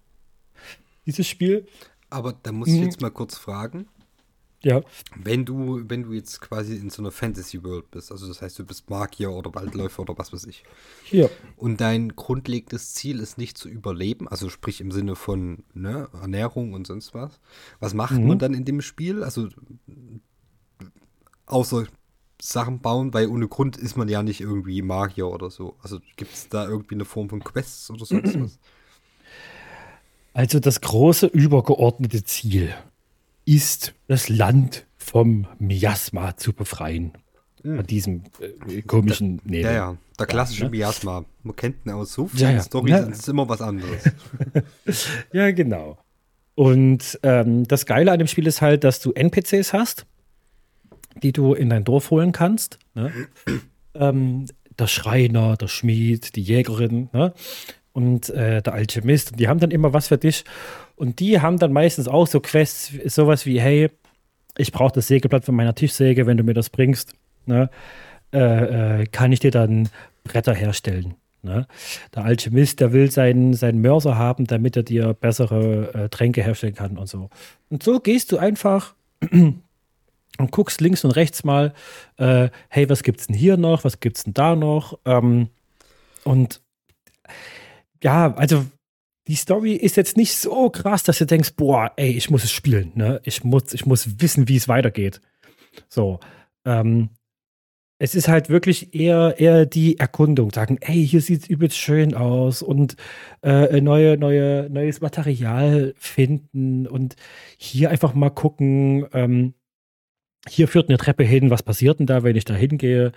[1.07, 1.67] dieses Spiel.
[2.11, 2.85] Aber da muss ich mhm.
[2.85, 3.87] jetzt mal kurz fragen.
[4.65, 4.81] Ja.
[5.15, 8.59] Wenn du, wenn du jetzt quasi in so einer Fantasy World bist, also das heißt,
[8.59, 10.65] du bist Magier oder Waldläufer oder was weiß ich.
[11.11, 11.29] Ja.
[11.57, 16.73] Und dein grundlegendes Ziel ist nicht zu überleben, also sprich im Sinne von ne, Ernährung
[16.73, 17.41] und sonst was.
[17.79, 18.27] Was macht mhm.
[18.27, 19.23] man dann in dem Spiel?
[19.23, 19.49] Also
[21.45, 21.87] außer
[22.47, 25.77] Sachen bauen, weil ohne Grund ist man ja nicht irgendwie Magier oder so.
[25.83, 28.59] Also gibt es da irgendwie eine Form von Quests oder sonst was?
[30.35, 32.75] Also das große übergeordnete Ziel
[33.47, 37.13] ist, das Land vom Miasma zu befreien.
[37.63, 37.77] Mhm.
[37.77, 38.23] Von diesem
[38.69, 39.71] äh, komischen Nebel.
[39.71, 40.77] Ja, ja, der klassische ja, ne?
[40.77, 41.25] Miasma.
[41.45, 42.63] Man kennt ihn aus so vielen ja, ja.
[42.63, 43.09] Storys, ja.
[43.09, 44.11] es ist immer was anderes.
[45.33, 45.97] ja, genau.
[46.57, 50.05] Und ähm, das Geile an dem Spiel ist halt, dass du NPCs hast,
[51.23, 52.79] die du in dein Dorf holen kannst.
[52.95, 53.13] Ne?
[53.95, 54.47] ähm,
[54.79, 57.33] der Schreiner, der Schmied, die Jägerin ne?
[57.93, 59.39] und äh, der Alchemist.
[59.39, 60.45] Die haben dann immer was für dich.
[60.97, 63.91] Und die haben dann meistens auch so Quests, sowas wie, hey,
[64.57, 67.15] ich brauche das Sägeblatt von meiner Tischsäge, wenn du mir das bringst.
[67.47, 67.69] Ne?
[68.35, 69.89] äh, äh, kann ich dir dann
[70.25, 71.15] Bretter herstellen.
[71.43, 71.67] Ne?
[72.15, 76.75] Der Alchemist, der will seinen, seinen Mörser haben, damit er dir bessere äh, Tränke herstellen
[76.75, 77.31] kann und so.
[77.71, 78.95] Und so gehst du einfach
[80.39, 81.73] und guckst links und rechts mal,
[82.17, 84.99] äh, hey, was gibt's denn hier noch, was gibt's denn da noch?
[85.05, 85.49] Ähm,
[86.25, 86.61] und
[88.03, 88.67] ja, also
[89.27, 92.53] die Story ist jetzt nicht so krass, dass du denkst, boah, ey, ich muss es
[92.53, 93.21] spielen, ne?
[93.25, 95.21] Ich muss, ich muss wissen, wie es weitergeht.
[95.89, 96.21] So.
[96.67, 97.11] Ähm,
[97.99, 100.51] es ist halt wirklich eher, eher die Erkundung.
[100.51, 102.97] Sagen, ey, hier sieht es übelst schön aus und
[103.43, 107.17] äh, neue, neue, neues Material finden und
[107.57, 109.55] hier einfach mal gucken, ähm,
[110.49, 113.13] hier führt eine Treppe hin, was passiert denn da, wenn ich da hingehe?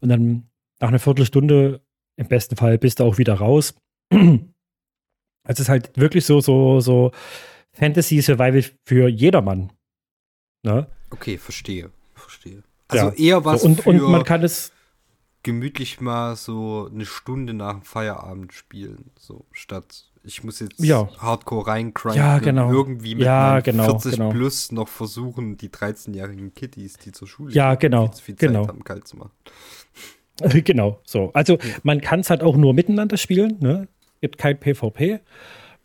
[0.00, 0.48] Und dann
[0.80, 1.80] nach einer Viertelstunde,
[2.16, 3.74] im besten Fall, bist du auch wieder raus.
[5.48, 7.12] Also es ist halt wirklich so, so, so
[7.72, 9.72] Fantasy Survival für jedermann.
[10.64, 10.88] Ne?
[11.10, 12.64] Okay, verstehe, verstehe.
[12.88, 13.12] Also Ja.
[13.12, 14.72] eher was und, für und man kann es,
[15.44, 21.08] gemütlich mal so eine Stunde nach dem Feierabend spielen, so statt ich muss jetzt Ja.
[21.18, 22.70] Hardcore reinkriegen Ja, und genau.
[22.70, 24.30] irgendwie mit Ja, genau, 40 genau.
[24.30, 28.36] plus noch versuchen, die 13-jährigen Kitties, die zur Schule Ja, gehen, genau, viel zu viel
[28.36, 28.68] Zeit genau.
[28.68, 29.30] haben, kalt zu machen.
[30.64, 31.30] genau, so.
[31.32, 33.88] Also man kann es halt auch nur miteinander spielen, ne?
[34.20, 35.20] Gibt kein PvP.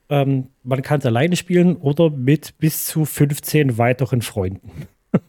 [0.09, 4.87] Ähm, man kann es alleine spielen oder mit bis zu 15 weiteren Freunden.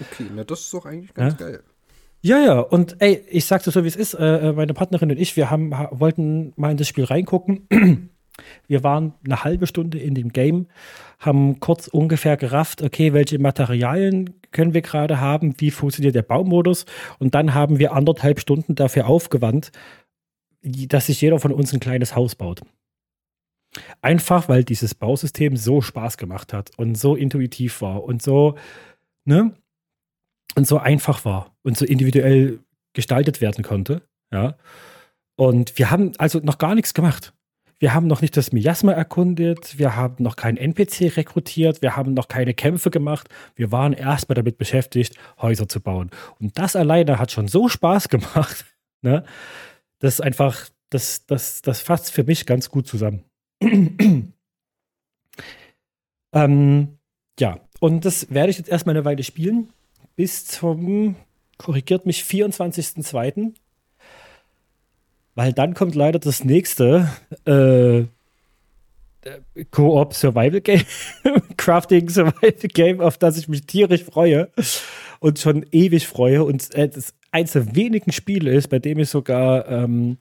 [0.00, 1.46] Okay, na das ist doch eigentlich ganz Ja.
[1.46, 1.62] geil.
[2.22, 4.14] Ja, ja, und ey, ich sag's dir so, wie es ist.
[4.14, 8.08] Äh, äh, meine Partnerin und ich, wir haben, ha, wollten mal in das Spiel reingucken.
[8.66, 10.66] Wir waren eine halbe Stunde in dem Game,
[11.18, 16.86] haben kurz ungefähr gerafft, okay, welche Materialien können wir gerade haben, wie funktioniert der Baumodus
[17.18, 19.72] und dann haben wir anderthalb Stunden dafür aufgewandt,
[20.62, 22.62] dass sich jeder von uns ein kleines Haus baut.
[24.02, 28.56] Einfach, weil dieses Bausystem so Spaß gemacht hat und so intuitiv war und so,
[29.24, 29.54] ne?
[30.54, 32.58] Und so einfach war und so individuell
[32.92, 34.56] gestaltet werden konnte, ja.
[35.36, 37.32] Und wir haben also noch gar nichts gemacht.
[37.82, 42.14] Wir haben noch nicht das Miasma erkundet, wir haben noch keinen NPC rekrutiert, wir haben
[42.14, 43.28] noch keine Kämpfe gemacht.
[43.56, 46.12] Wir waren erstmal damit beschäftigt, Häuser zu bauen.
[46.38, 48.66] Und das alleine hat schon so Spaß gemacht,
[49.02, 49.24] ne?
[49.98, 53.24] Das ist einfach, das, das, das fasst für mich ganz gut zusammen.
[56.32, 56.98] ähm,
[57.40, 59.70] ja, und das werde ich jetzt erstmal eine Weile spielen.
[60.14, 61.16] Bis zum,
[61.58, 63.54] korrigiert mich, 24.02.
[65.34, 67.08] Weil dann kommt leider das nächste
[67.46, 68.04] äh,
[69.70, 70.82] Co-op Survival Game,
[71.56, 74.50] Crafting Survival Game, auf das ich mich tierisch freue
[75.20, 76.44] und schon ewig freue.
[76.44, 80.18] Und äh, das eins der wenigen Spiele ist, bei dem ich sogar ähm,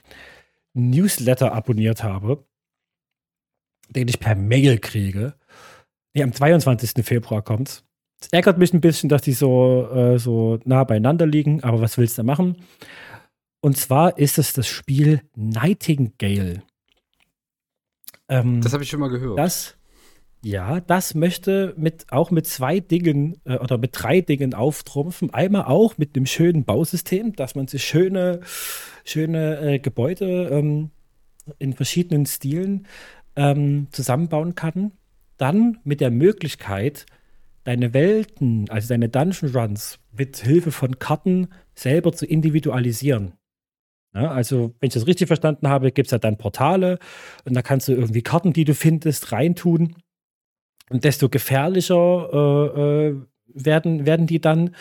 [0.74, 2.46] Newsletter abonniert habe,
[3.90, 5.34] den ich per Mail kriege.
[6.14, 7.06] Nee, am 22.
[7.06, 7.84] Februar kommt's.
[8.22, 11.98] Es ärgert mich ein bisschen, dass die so, äh, so nah beieinander liegen, aber was
[11.98, 12.56] willst du machen?
[13.62, 16.64] Und zwar ist es das Spiel Nightingale.
[18.28, 19.38] Ähm, Das habe ich schon mal gehört.
[19.38, 19.78] das,
[20.44, 25.32] ja, das möchte mit, auch mit zwei Dingen äh, oder mit drei Dingen auftrumpfen.
[25.34, 28.42] Einmal auch mit einem schönen Bausystem, dass man sich schöne,
[29.06, 30.90] schöne äh, Gebäude ähm,
[31.60, 32.88] in verschiedenen Stilen
[33.36, 34.94] ähm, zusammenbauen kann.
[35.38, 37.06] Dann mit der Möglichkeit,
[37.64, 43.34] deine Welten, also deine Dungeon Runs, mit Hilfe von Karten selber zu individualisieren.
[44.14, 47.00] Ja, also, wenn ich das richtig verstanden habe, gibt es ja dann Portale
[47.46, 49.96] und da kannst du irgendwie Karten, die du findest, reintun.
[50.90, 53.16] Und desto gefährlicher äh, äh,
[53.48, 54.76] werden, werden die dann.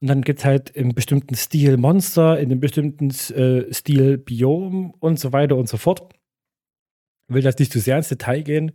[0.00, 4.92] Und dann gibt es halt im bestimmten Stil Monster, in einem bestimmten äh, Stil Biom
[5.00, 6.14] und so weiter und so fort.
[7.28, 8.72] Will das nicht zu sehr ins Detail gehen.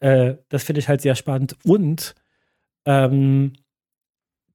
[0.00, 1.56] Äh, das finde ich halt sehr spannend.
[1.64, 2.14] Und
[2.86, 3.52] ähm,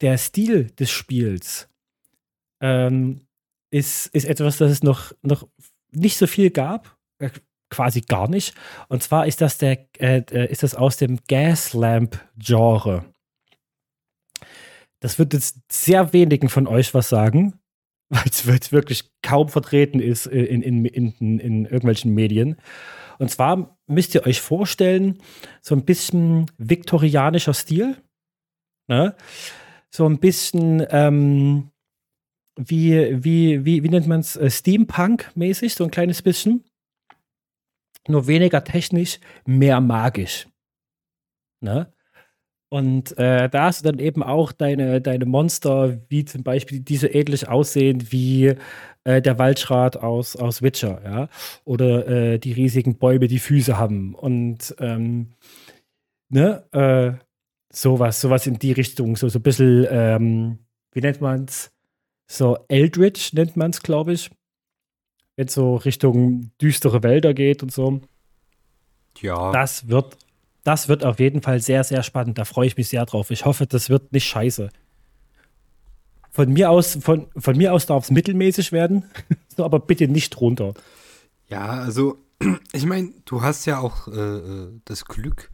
[0.01, 1.69] der Stil des Spiels
[2.61, 3.22] ähm,
[3.73, 5.47] ist, ist etwas, das es noch, noch
[5.91, 7.31] nicht so viel gab, äh,
[7.69, 8.53] quasi gar nicht.
[8.87, 13.05] Und zwar ist das der, äh, äh, ist das aus dem Gaslamp-Genre.
[14.99, 17.59] Das wird jetzt sehr wenigen von euch was sagen,
[18.09, 22.57] weil es wirklich kaum vertreten ist in, in, in, in, in irgendwelchen Medien.
[23.17, 25.19] Und zwar müsst ihr euch vorstellen,
[25.61, 27.97] so ein bisschen viktorianischer Stil.
[28.87, 29.15] Ne?
[29.89, 31.71] So ein bisschen ähm,
[32.55, 34.33] wie, wie, wie, wie nennt man es?
[34.35, 36.63] Steampunk-mäßig, so ein kleines bisschen.
[38.07, 40.47] Nur weniger technisch, mehr magisch.
[41.61, 41.93] Ne?
[42.69, 46.97] Und äh, da hast du dann eben auch deine, deine Monster, wie zum Beispiel, die
[46.97, 48.55] so ähnlich aussehen wie
[49.03, 51.29] äh, der Waldschrat aus, aus Witcher, ja.
[51.65, 54.15] Oder äh, die riesigen Bäume, die Füße haben.
[54.15, 55.33] Und ähm,
[56.29, 57.13] ne, äh,
[57.71, 60.59] sowas, sowas in die Richtung, so, so ein bisschen, ähm,
[60.93, 61.72] wie nennt man es?
[62.33, 64.31] So Eldritch nennt man es, glaube ich.
[65.35, 68.01] Wenn es so Richtung düstere Wälder geht und so.
[69.19, 69.51] Ja.
[69.51, 70.17] Das wird,
[70.63, 72.37] das wird auf jeden Fall sehr, sehr spannend.
[72.37, 73.31] Da freue ich mich sehr drauf.
[73.31, 74.69] Ich hoffe, das wird nicht scheiße.
[76.31, 79.03] Von mir aus, von, von mir aus darf es mittelmäßig werden,
[79.55, 80.73] so, aber bitte nicht runter.
[81.47, 82.17] Ja, also
[82.73, 85.51] ich meine, du hast ja auch äh, äh, das Glück,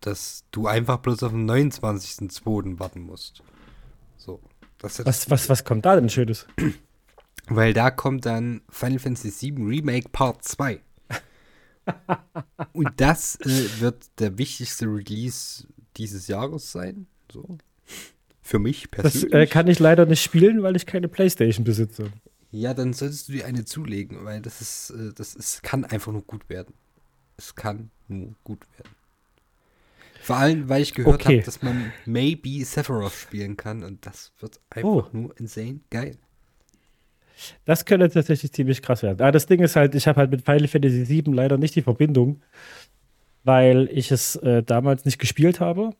[0.00, 2.78] dass du einfach bloß auf den 29.02.
[2.78, 3.42] warten musst.
[4.18, 4.40] So.
[4.80, 6.46] Was, was, was kommt da denn Schönes?
[7.48, 10.80] Weil da kommt dann Final Fantasy VII Remake Part 2.
[12.72, 17.06] Und das äh, wird der wichtigste Release dieses Jahres sein.
[17.32, 17.58] So.
[18.42, 19.30] Für mich persönlich.
[19.30, 22.12] Das äh, kann ich leider nicht spielen, weil ich keine Playstation besitze.
[22.50, 26.12] Ja, dann solltest du dir eine zulegen, weil das ist, äh, das ist, kann einfach
[26.12, 26.74] nur gut werden.
[27.36, 28.94] Es kann nur gut werden.
[30.28, 31.38] Vor allem, weil ich gehört okay.
[31.38, 35.06] habe, dass man maybe Sephiroth spielen kann und das wird einfach oh.
[35.10, 36.18] nur insane geil.
[37.64, 39.22] Das könnte tatsächlich ziemlich krass werden.
[39.22, 41.80] Aber das Ding ist halt, ich habe halt mit Final Fantasy VII leider nicht die
[41.80, 42.42] Verbindung,
[43.42, 45.94] weil ich es äh, damals nicht gespielt habe.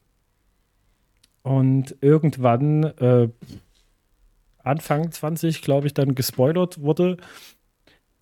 [1.41, 3.31] Und irgendwann, äh,
[4.59, 7.17] Anfang 20, glaube ich, dann gespoilert wurde,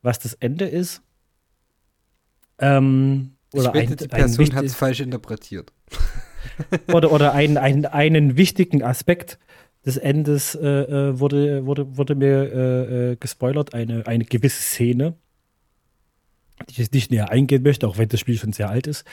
[0.03, 1.03] was das Ende ist.
[2.61, 5.73] Ähm, oder ich wette, ein, die Person hat es falsch interpretiert.
[6.93, 9.39] oder oder ein, ein, einen wichtigen Aspekt
[9.87, 15.15] des Endes äh, äh, wurde, wurde, wurde mir äh, äh, gespoilert, eine, eine gewisse Szene,
[16.69, 19.05] die ich jetzt nicht näher eingehen möchte, auch wenn das Spiel schon sehr alt ist.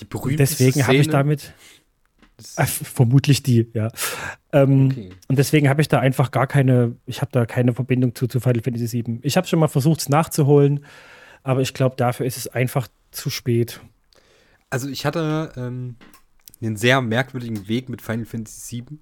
[0.00, 1.52] Die berühmte Deswegen habe ich damit.
[2.56, 3.90] Äh, vermutlich die, ja.
[4.52, 5.10] Ähm, okay.
[5.28, 8.38] Und deswegen habe ich da einfach gar keine, ich habe da keine Verbindung zu, zu
[8.40, 9.18] Final Fantasy VII.
[9.22, 10.84] Ich habe schon mal versucht, es nachzuholen,
[11.42, 13.80] aber ich glaube, dafür ist es einfach zu spät.
[14.70, 15.96] Also ich hatte ähm,
[16.62, 18.98] einen sehr merkwürdigen Weg mit Final Fantasy VII.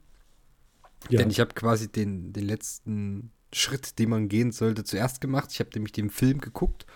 [1.08, 1.18] Ja.
[1.18, 5.50] Denn ich habe quasi den, den letzten Schritt, den man gehen sollte, zuerst gemacht.
[5.52, 6.86] Ich habe nämlich den Film geguckt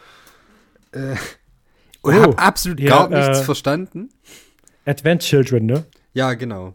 [0.93, 1.17] äh,
[2.03, 4.11] und oh, habe absolut ja, gar nichts äh, verstanden.
[4.85, 5.87] Advent Children, ne?
[6.13, 6.75] Ja, genau.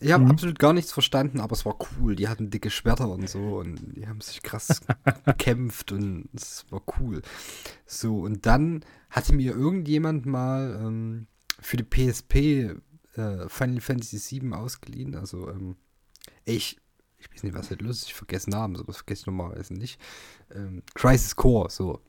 [0.00, 0.30] Ich habe mhm.
[0.30, 2.14] absolut gar nichts verstanden, aber es war cool.
[2.14, 4.80] Die hatten dicke Schwerter und so und die haben sich krass
[5.24, 7.22] gekämpft und es war cool.
[7.86, 11.26] So, und dann hatte mir irgendjemand mal ähm,
[11.60, 12.76] für die PSP
[13.14, 15.14] äh, Final Fantasy VII ausgeliehen.
[15.14, 15.76] Also, ähm,
[16.44, 16.78] ich,
[17.18, 18.06] ich weiß nicht, was halt los ist.
[18.08, 20.00] Ich vergesse Namen, sowas vergesse ich normalerweise nicht.
[20.54, 22.00] Ähm, Crisis Core, so.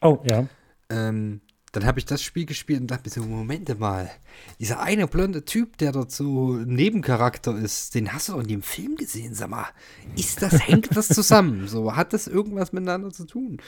[0.00, 0.48] Oh, ja.
[0.88, 1.40] Ähm,
[1.72, 4.10] dann habe ich das Spiel gespielt und dachte mir so, Momente mal,
[4.58, 8.62] dieser eine blonde Typ, der dort so Nebencharakter ist, den hast du doch in dem
[8.62, 9.66] Film gesehen, sag mal.
[10.16, 11.50] Ist das, hängt das zusammen?
[11.70, 13.58] So, hat das irgendwas miteinander zu tun?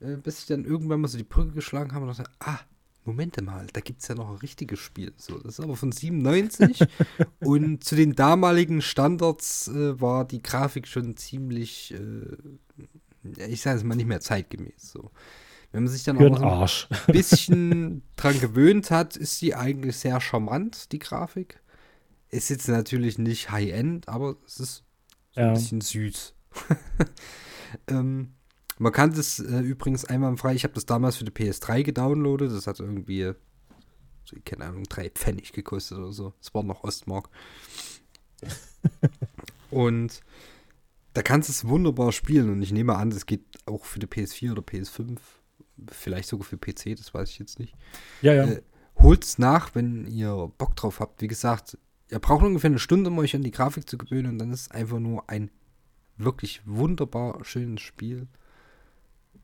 [0.00, 2.60] Äh, bis ich dann irgendwann mal so die Brücke geschlagen habe und dachte, ah,
[3.08, 5.12] Momente mal, da gibt es ja noch ein richtiges Spiel.
[5.16, 6.80] So, das ist aber von 97
[7.40, 13.84] und zu den damaligen Standards äh, war die Grafik schon ziemlich, äh, ich sage es
[13.84, 14.92] mal, nicht mehr zeitgemäß.
[14.92, 15.10] So.
[15.72, 20.20] Wenn man sich dann auch noch ein bisschen dran gewöhnt hat, ist sie eigentlich sehr
[20.20, 21.60] charmant, die Grafik.
[22.28, 24.84] Ist jetzt natürlich nicht High-End, aber es ist
[25.30, 25.48] so ja.
[25.48, 26.34] ein bisschen süß.
[27.88, 28.34] ähm,
[28.78, 32.66] man kann das äh, übrigens einwandfrei, ich habe das damals für die PS3 gedownloadet, das
[32.66, 33.32] hat irgendwie,
[34.24, 36.34] so, keine Ahnung, drei Pfennig gekostet oder so.
[36.40, 37.28] Das war noch Ostmark.
[39.70, 40.20] und
[41.14, 44.06] da kannst du es wunderbar spielen und ich nehme an, das geht auch für die
[44.06, 45.18] PS4 oder PS5,
[45.90, 47.74] vielleicht sogar für PC, das weiß ich jetzt nicht.
[48.22, 48.44] Ja, ja.
[48.44, 48.62] Äh,
[48.96, 51.20] holt's nach, wenn ihr Bock drauf habt.
[51.20, 51.76] Wie gesagt,
[52.10, 54.60] ihr braucht ungefähr eine Stunde, um euch an die Grafik zu gewöhnen und dann ist
[54.60, 55.50] es einfach nur ein
[56.16, 58.28] wirklich wunderbar schönes Spiel.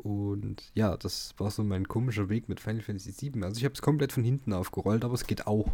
[0.04, 3.42] Und ja, das war so mein komischer Weg mit Final Fantasy VII.
[3.42, 5.68] Also ich habe es komplett von hinten aufgerollt, aber es geht auch.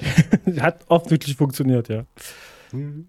[0.60, 2.04] Hat oft wirklich funktioniert, ja.
[2.72, 3.06] Mhm.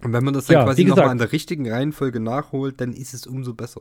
[0.00, 3.14] Und wenn man das dann ja, quasi nochmal in der richtigen Reihenfolge nachholt, dann ist
[3.14, 3.80] es umso besser.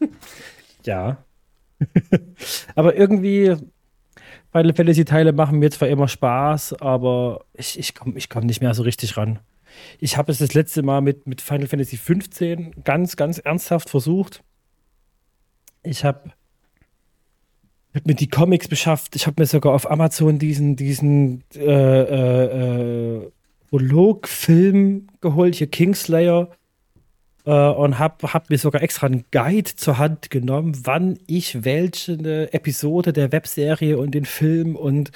[0.84, 1.18] ja.
[2.74, 3.54] aber irgendwie,
[4.50, 8.62] Final Fantasy Teile machen mir zwar immer Spaß, aber ich, ich komme ich komm nicht
[8.62, 9.40] mehr so richtig ran.
[9.98, 14.42] Ich habe es das letzte Mal mit, mit Final Fantasy 15 ganz, ganz ernsthaft versucht
[15.84, 16.30] ich habe
[17.94, 19.14] hab mir die Comics beschafft.
[19.14, 23.30] Ich habe mir sogar auf Amazon diesen, diesen äh, äh, äh,
[23.70, 26.48] Prolog-Film geholt, hier Kingslayer.
[27.46, 32.52] Äh, und habe hab mir sogar extra einen Guide zur Hand genommen, wann ich welche
[32.52, 35.10] Episode der Webserie und den Film und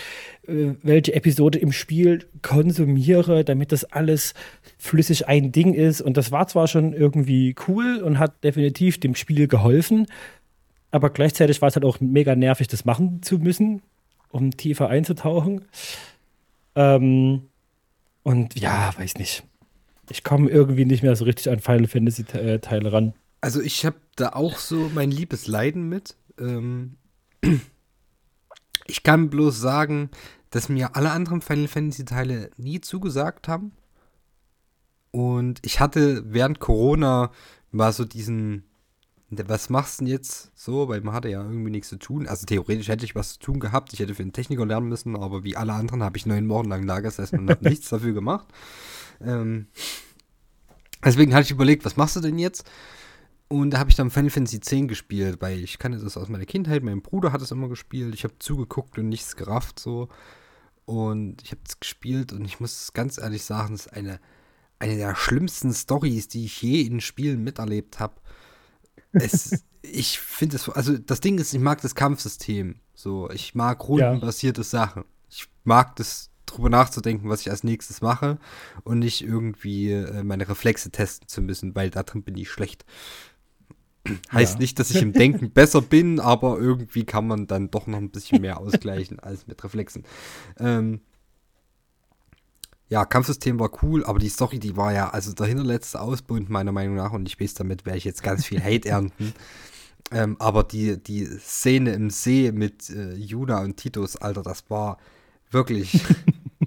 [0.46, 4.34] äh, welche Episode im Spiel konsumiere, damit das alles
[4.76, 6.02] flüssig ein Ding ist.
[6.02, 10.06] Und das war zwar schon irgendwie cool und hat definitiv dem Spiel geholfen,
[10.90, 13.82] aber gleichzeitig war es halt auch mega nervig, das machen zu müssen,
[14.30, 15.64] um tiefer einzutauchen.
[16.74, 17.48] Ähm,
[18.22, 19.44] und ja, weiß nicht.
[20.10, 23.14] ich komme irgendwie nicht mehr so richtig an Final Fantasy äh, Teile ran.
[23.40, 26.16] Also ich habe da auch so mein liebes Leiden mit.
[26.38, 26.96] Ähm,
[28.86, 30.10] ich kann bloß sagen,
[30.50, 33.72] dass mir alle anderen Final Fantasy Teile nie zugesagt haben.
[35.10, 37.30] Und ich hatte während Corona
[37.70, 38.64] mal so diesen,
[39.30, 40.88] was machst du denn jetzt so?
[40.88, 42.26] Weil man hatte ja irgendwie nichts zu tun.
[42.26, 43.92] Also theoretisch hätte ich was zu tun gehabt.
[43.92, 46.68] Ich hätte für einen Techniker lernen müssen, aber wie alle anderen habe ich neun Wochen
[46.68, 48.46] lang Lagersessen und habe nichts dafür gemacht.
[49.20, 49.66] Ähm,
[51.04, 52.68] deswegen hatte ich überlegt, was machst du denn jetzt?
[53.48, 56.44] Und da habe ich dann Final Fantasy X gespielt, weil ich kannte das aus meiner
[56.44, 56.82] Kindheit.
[56.82, 58.14] Mein Bruder hat es immer gespielt.
[58.14, 60.08] Ich habe zugeguckt und nichts gerafft so.
[60.84, 64.20] Und ich habe es gespielt und ich muss ganz ehrlich sagen, es ist eine,
[64.78, 68.14] eine der schlimmsten Stories, die ich je in Spielen miterlebt habe.
[69.82, 72.76] Ich finde es, also das Ding ist, ich mag das Kampfsystem.
[72.94, 74.64] So, ich mag rundenbasierte ja.
[74.64, 75.04] Sachen.
[75.30, 78.38] Ich mag das drüber nachzudenken, was ich als nächstes mache
[78.84, 82.84] und nicht irgendwie äh, meine Reflexe testen zu müssen, weil da drin bin ich schlecht.
[84.32, 84.60] Heißt ja.
[84.60, 88.10] nicht, dass ich im Denken besser bin, aber irgendwie kann man dann doch noch ein
[88.10, 90.04] bisschen mehr ausgleichen als mit Reflexen.
[90.58, 91.00] Ähm,
[92.88, 96.72] ja, Kampfsystem war cool, aber die Story, die war ja, also der hinterletzte Ausbund meiner
[96.72, 99.34] Meinung nach, und ich weiß, damit werde ich jetzt ganz viel Hate ernten.
[100.10, 104.96] Ähm, aber die, die Szene im See mit äh, Juna und Titus, Alter, das war
[105.50, 106.00] wirklich.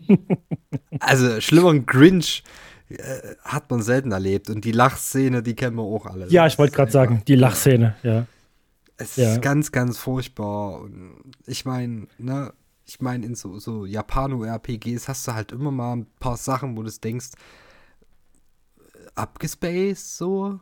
[0.99, 2.43] also schlimmer Grinch
[2.89, 4.49] äh, hat man selten erlebt.
[4.49, 6.27] Und die Lachszene, die kennen wir auch alle.
[6.29, 8.27] Ja, ich wollte gerade sagen, die Lachszene, ja.
[8.97, 9.33] Es ja.
[9.33, 10.81] ist ganz, ganz furchtbar.
[10.81, 11.15] Und
[11.47, 12.53] ich meine, ne,
[12.91, 16.83] ich meine, in so, so Japano-RPGs hast du halt immer mal ein paar Sachen, wo
[16.83, 17.29] du denkst,
[18.77, 20.59] äh, abgespaced so.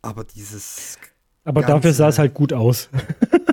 [0.00, 0.98] Aber dieses.
[1.44, 2.88] Aber dafür sah es halt gut aus.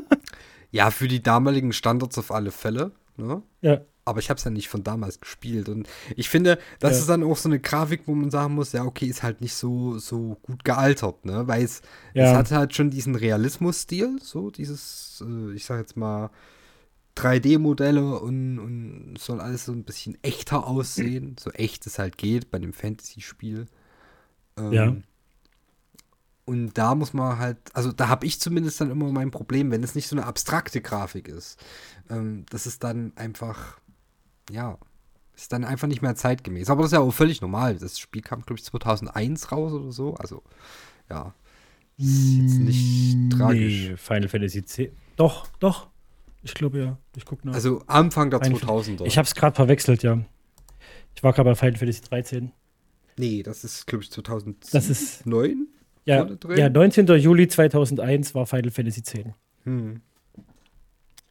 [0.71, 2.91] ja, für die damaligen Standards auf alle Fälle.
[3.17, 3.41] Ne?
[3.61, 5.67] Ja aber ich habe es ja nicht von damals gespielt.
[5.67, 6.97] Und ich finde, das ja.
[6.99, 9.55] ist dann auch so eine Grafik, wo man sagen muss, ja, okay, ist halt nicht
[9.55, 11.47] so, so gut gealtert, ne?
[11.47, 11.81] Weil es,
[12.13, 12.25] ja.
[12.25, 16.29] es hat halt schon diesen Realismus-Stil, so dieses, äh, ich sag jetzt mal,
[17.15, 22.51] 3D-Modelle und, und soll alles so ein bisschen echter aussehen, so echt es halt geht
[22.51, 23.67] bei dem Fantasy-Spiel.
[24.57, 24.95] Ähm, ja.
[26.45, 29.83] Und da muss man halt, also da habe ich zumindest dann immer mein Problem, wenn
[29.83, 31.59] es nicht so eine abstrakte Grafik ist.
[32.09, 33.79] Ähm, das ist dann einfach
[34.51, 34.77] ja,
[35.35, 36.69] ist dann einfach nicht mehr zeitgemäß.
[36.69, 37.77] Aber das ist ja auch völlig normal.
[37.77, 40.15] Das Spiel kam, glaube ich, 2001 raus oder so.
[40.15, 40.43] Also,
[41.09, 41.33] ja.
[41.97, 43.93] Ist jetzt nicht nee, tragisch.
[43.97, 44.79] Final Fantasy X.
[45.15, 45.87] Doch, doch.
[46.45, 46.99] Ich glaube ja.
[47.17, 47.55] Ich gucke nach.
[47.55, 49.05] Also Anfang der Final 2000er.
[49.05, 50.23] Ich habe es gerade verwechselt, ja.
[51.15, 52.51] Ich war gerade bei Final Fantasy 13.
[53.17, 54.55] Nee, das ist, glaube ich, 2009.
[54.71, 55.25] Das ist.
[56.05, 57.07] Ja, ja, 19.
[57.07, 59.13] Juli 2001 war Final Fantasy X.
[59.63, 60.01] Hm.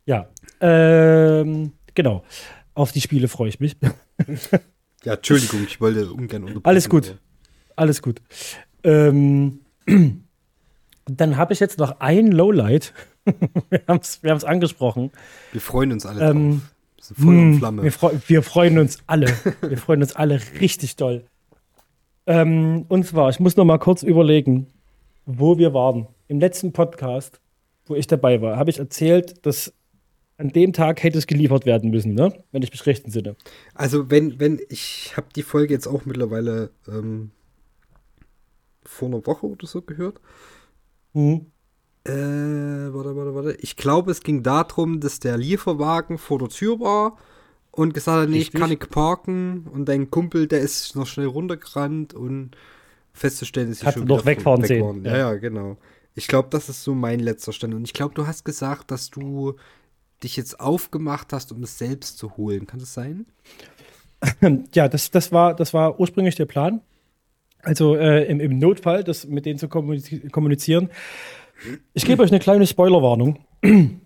[0.05, 0.29] Ja.
[0.61, 2.25] Ähm, genau.
[2.75, 3.77] Auf die Spiele freue ich mich.
[5.05, 6.67] ja, Entschuldigung, ich wollte ungern unterbrechen.
[6.67, 7.19] Alles gut.
[7.77, 8.21] Alles gut.
[8.83, 9.61] Ähm,
[11.07, 12.93] dann habe ich jetzt noch ein Lowlight.
[13.71, 15.11] wir haben es wir angesprochen.
[15.53, 16.71] Wir freuen uns alle ähm, drauf.
[17.17, 17.83] Feuer und hm, Flamme.
[17.83, 19.27] Wir, freu wir, freuen uns alle.
[19.61, 21.25] wir freuen uns alle richtig doll.
[22.27, 24.69] Ähm, und zwar, ich muss noch mal kurz überlegen,
[25.27, 26.07] wo wir waren.
[26.29, 27.41] Im letzten Podcast,
[27.87, 29.75] wo ich dabei war, habe ich erzählt, dass
[30.39, 32.33] an dem Tag hätte es geliefert werden müssen, ne?
[32.51, 33.37] Wenn ich mich recht entsinne.
[33.75, 37.31] Also wenn, wenn, ich habe die Folge jetzt auch mittlerweile ähm,
[38.83, 40.21] vor einer Woche oder so gehört.
[41.13, 41.47] Mhm.
[42.07, 43.57] Äh, warte, warte, warte.
[43.61, 47.17] Ich glaube, es ging darum, dass der Lieferwagen vor der Tür war
[47.71, 49.67] und gesagt hat, nee, ich kann nicht parken.
[49.73, 52.53] Und dein Kumpel, der ist noch schnell runtergerannt und
[53.13, 55.05] festzustellen, dass ich schon noch wegfahren sehen.
[55.05, 55.17] Ja.
[55.17, 55.79] ja, genau.
[56.15, 57.75] Ich glaube, das ist so mein letzter Stand.
[57.75, 59.55] Und ich glaube, du hast gesagt, dass du
[60.23, 62.67] dich jetzt aufgemacht hast, um es selbst zu holen.
[62.67, 63.27] Kann das sein?
[64.75, 66.81] Ja, das, das, war, das war ursprünglich der Plan.
[67.63, 70.89] Also äh, im, im, Notfall, das mit denen zu kommunizieren.
[71.93, 73.45] Ich gebe euch eine kleine Spoilerwarnung.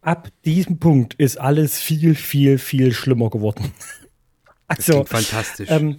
[0.00, 3.72] Ab diesem Punkt ist alles viel, viel, viel schlimmer geworden.
[4.66, 5.70] Also, fantastisch.
[5.70, 5.98] Ähm,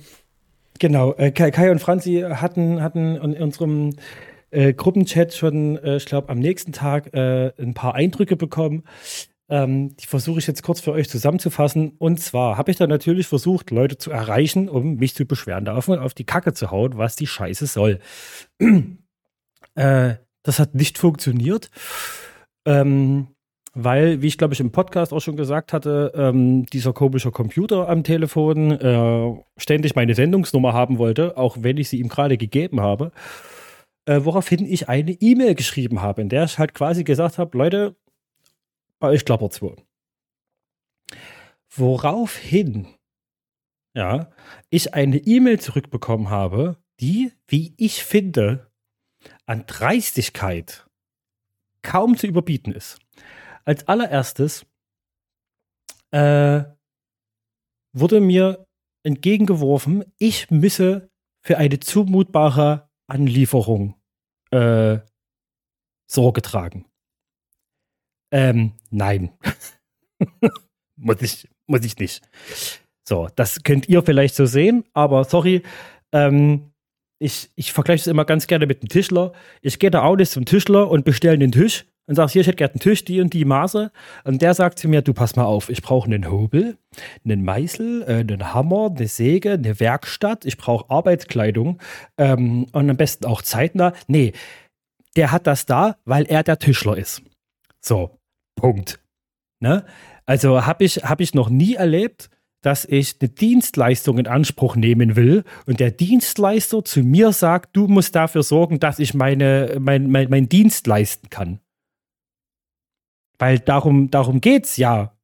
[0.80, 3.92] genau, äh, Kai und Franzi hatten, hatten in unserem
[4.50, 8.84] äh, Gruppenchat schon, äh, ich glaube, am nächsten Tag äh, ein paar Eindrücke bekommen.
[9.48, 11.94] Ähm, die versuche ich jetzt kurz für euch zusammenzufassen.
[12.00, 15.76] Und zwar habe ich dann natürlich versucht, Leute zu erreichen, um mich zu beschweren, da
[15.76, 18.00] auf, auf die Kacke zu hauen, was die Scheiße soll.
[19.76, 20.16] äh,
[20.46, 21.70] das hat nicht funktioniert.
[22.66, 23.28] Ähm,
[23.74, 27.90] weil, wie ich glaube ich im Podcast auch schon gesagt hatte, ähm, dieser komische Computer
[27.90, 32.80] am Telefon äh, ständig meine Sendungsnummer haben wollte, auch wenn ich sie ihm gerade gegeben
[32.80, 33.12] habe
[34.06, 37.96] äh, woraufhin ich eine E-Mail geschrieben habe, in der ich halt quasi gesagt habe, Leute,
[39.00, 39.78] bei euch klappert es wohl.
[41.70, 42.88] Woraufhin
[43.94, 44.30] ja,
[44.70, 48.72] ich eine E-Mail zurückbekommen habe, die, wie ich finde,
[49.46, 50.88] an Dreistigkeit
[51.82, 53.00] kaum zu überbieten ist.
[53.64, 54.66] Als allererstes
[56.12, 56.64] äh,
[57.94, 58.66] wurde mir
[59.04, 61.10] entgegengeworfen, ich müsse
[61.42, 63.96] für eine zumutbare Anlieferung
[64.52, 65.00] äh,
[66.08, 66.86] Sorge tragen.
[68.32, 69.38] Ähm, nein.
[70.96, 72.28] muss, ich, muss ich nicht.
[73.08, 75.64] So, das könnt ihr vielleicht so sehen, aber sorry,
[76.12, 76.72] ähm,
[77.20, 79.34] ich, ich vergleiche es immer ganz gerne mit einem Tischler.
[79.62, 82.48] Ich gehe da auch nicht zum Tischler und bestelle den Tisch und sage, hier, ich
[82.48, 83.92] hätte gerne einen Tisch, die und die Maße.
[84.26, 86.78] Und der sagt zu mir, du pass mal auf, ich brauche einen Hobel,
[87.24, 91.82] einen Meißel, äh, einen Hammer, eine Säge, eine Werkstatt, ich brauche Arbeitskleidung
[92.18, 93.94] ähm, und am besten auch zeitnah.
[94.08, 94.34] Nee,
[95.16, 97.24] der hat das da, weil er der Tischler ist.
[97.82, 98.20] So,
[98.56, 99.00] Punkt.
[99.60, 99.86] Ne?
[100.26, 102.30] Also habe ich, hab ich noch nie erlebt,
[102.66, 107.88] dass ich eine Dienstleistung in Anspruch nehmen will und der Dienstleister zu mir sagt, du
[107.88, 111.60] musst dafür sorgen, dass ich meine, mein, mein, mein Dienst leisten kann.
[113.38, 115.16] Weil darum, darum geht's ja.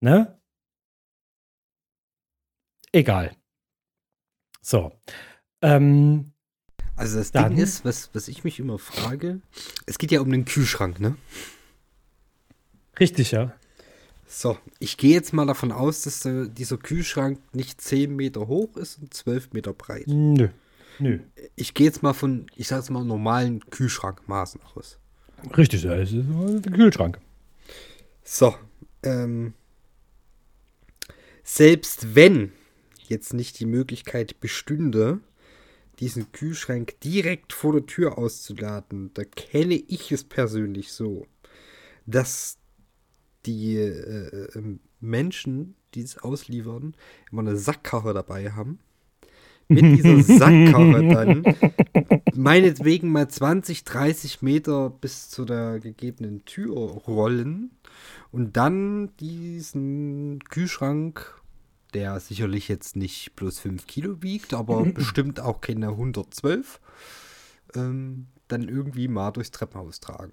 [0.00, 0.38] Ne?
[2.92, 3.34] Egal.
[4.60, 4.92] So.
[5.62, 6.32] Ähm,
[6.94, 9.40] also das dann, Ding ist, was, was ich mich immer frage,
[9.86, 11.16] es geht ja um den Kühlschrank, ne?
[13.00, 13.52] Richtig, ja.
[14.34, 18.78] So, ich gehe jetzt mal davon aus, dass der, dieser Kühlschrank nicht 10 Meter hoch
[18.78, 20.06] ist und 12 Meter breit.
[20.06, 20.48] Nö.
[20.98, 21.18] Nö.
[21.54, 24.98] Ich gehe jetzt mal von, ich sage jetzt mal, normalen Kühlschrankmaßen aus.
[25.54, 27.18] Richtig, ja, es ist ein Kühlschrank.
[28.24, 28.54] So,
[29.02, 29.52] ähm,
[31.44, 32.52] selbst wenn
[33.06, 35.20] jetzt nicht die Möglichkeit bestünde,
[36.00, 41.26] diesen Kühlschrank direkt vor der Tür auszuladen, da kenne ich es persönlich so,
[42.06, 42.61] dass
[43.46, 46.94] die äh, ähm, Menschen, die es ausliefern,
[47.30, 48.78] immer eine Sackkarre dabei haben.
[49.68, 51.44] Mit dieser Sackkarre dann
[52.34, 57.70] meinetwegen mal 20, 30 Meter bis zu der gegebenen Tür rollen
[58.30, 61.40] und dann diesen Kühlschrank,
[61.94, 66.80] der sicherlich jetzt nicht bloß 5 Kilo wiegt, aber bestimmt auch keine 112,
[67.74, 70.32] ähm, dann irgendwie mal durchs Treppenhaus tragen.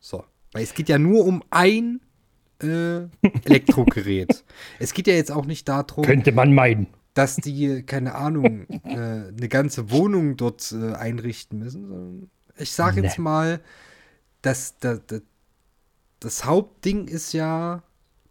[0.00, 0.24] So.
[0.52, 2.00] Weil es geht ja nur um ein
[2.62, 3.08] äh,
[3.44, 4.44] Elektrogerät.
[4.78, 6.04] es geht ja jetzt auch nicht darum.
[6.04, 6.86] Könnte man meinen.
[7.14, 12.30] Dass die, keine Ahnung, äh, eine ganze Wohnung dort äh, einrichten müssen.
[12.56, 13.06] Ich sage nee.
[13.06, 13.60] jetzt mal,
[14.42, 15.22] dass, dass, dass
[16.20, 17.82] das Hauptding ist ja,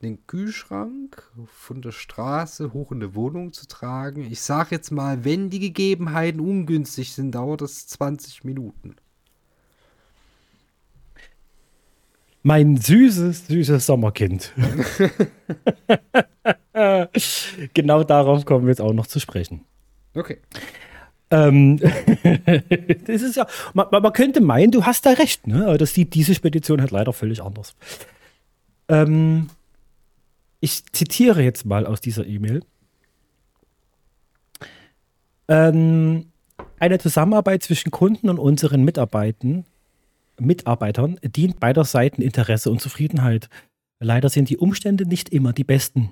[0.03, 4.29] den Kühlschrank von der Straße hoch in die Wohnung zu tragen.
[4.29, 8.95] Ich sage jetzt mal, wenn die Gegebenheiten ungünstig sind, dauert das 20 Minuten.
[12.43, 14.51] Mein süßes, süßes Sommerkind.
[17.73, 19.61] genau darauf kommen wir jetzt auch noch zu sprechen.
[20.13, 20.39] Okay.
[21.31, 21.77] Ähm,
[23.07, 25.65] das ist ja, man, man, könnte meinen, du hast da recht, ne?
[25.65, 27.75] Aber das sieht diese Spedition halt leider völlig anders.
[28.89, 29.49] Ähm,
[30.59, 32.61] ich zitiere jetzt mal aus dieser E-Mail.
[35.47, 36.27] Ähm,
[36.77, 39.65] eine Zusammenarbeit zwischen Kunden und unseren Mitarbeitern
[40.39, 43.49] Mitarbeitern dient beider Seiten Interesse und Zufriedenheit.
[44.03, 46.11] Leider sind die Umstände nicht immer die besten.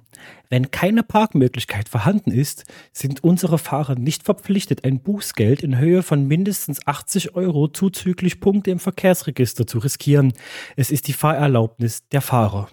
[0.49, 2.63] Wenn keine Parkmöglichkeit vorhanden ist,
[2.93, 8.72] sind unsere Fahrer nicht verpflichtet, ein Bußgeld in Höhe von mindestens 80 Euro zuzüglich Punkte
[8.72, 10.32] im Verkehrsregister zu riskieren.
[10.78, 12.69] Es ist die Fahrerlaubnis der Fahrer.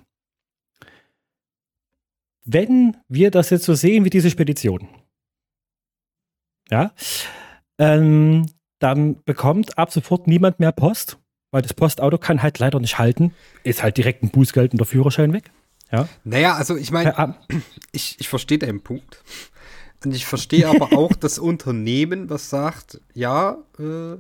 [2.44, 4.88] Wenn wir das jetzt so sehen wie diese Spedition,
[6.70, 6.92] ja,
[7.78, 8.46] ähm,
[8.78, 11.18] dann bekommt ab sofort niemand mehr Post
[11.50, 13.34] weil das Postauto kann halt leider nicht halten.
[13.64, 15.50] Ist halt direkt ein Bußgeld und der Führerschein weg.
[15.90, 16.08] Ja.
[16.24, 17.36] Naja, also ich meine,
[17.92, 19.22] ich, ich verstehe deinen Punkt.
[20.04, 24.16] Und ich verstehe aber auch das Unternehmen, was sagt, ja, äh,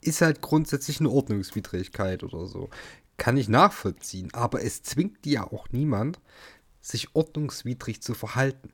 [0.00, 2.70] ist halt grundsätzlich eine Ordnungswidrigkeit oder so.
[3.16, 4.32] Kann ich nachvollziehen.
[4.34, 6.20] Aber es zwingt dir ja auch niemand,
[6.80, 8.70] sich ordnungswidrig zu verhalten.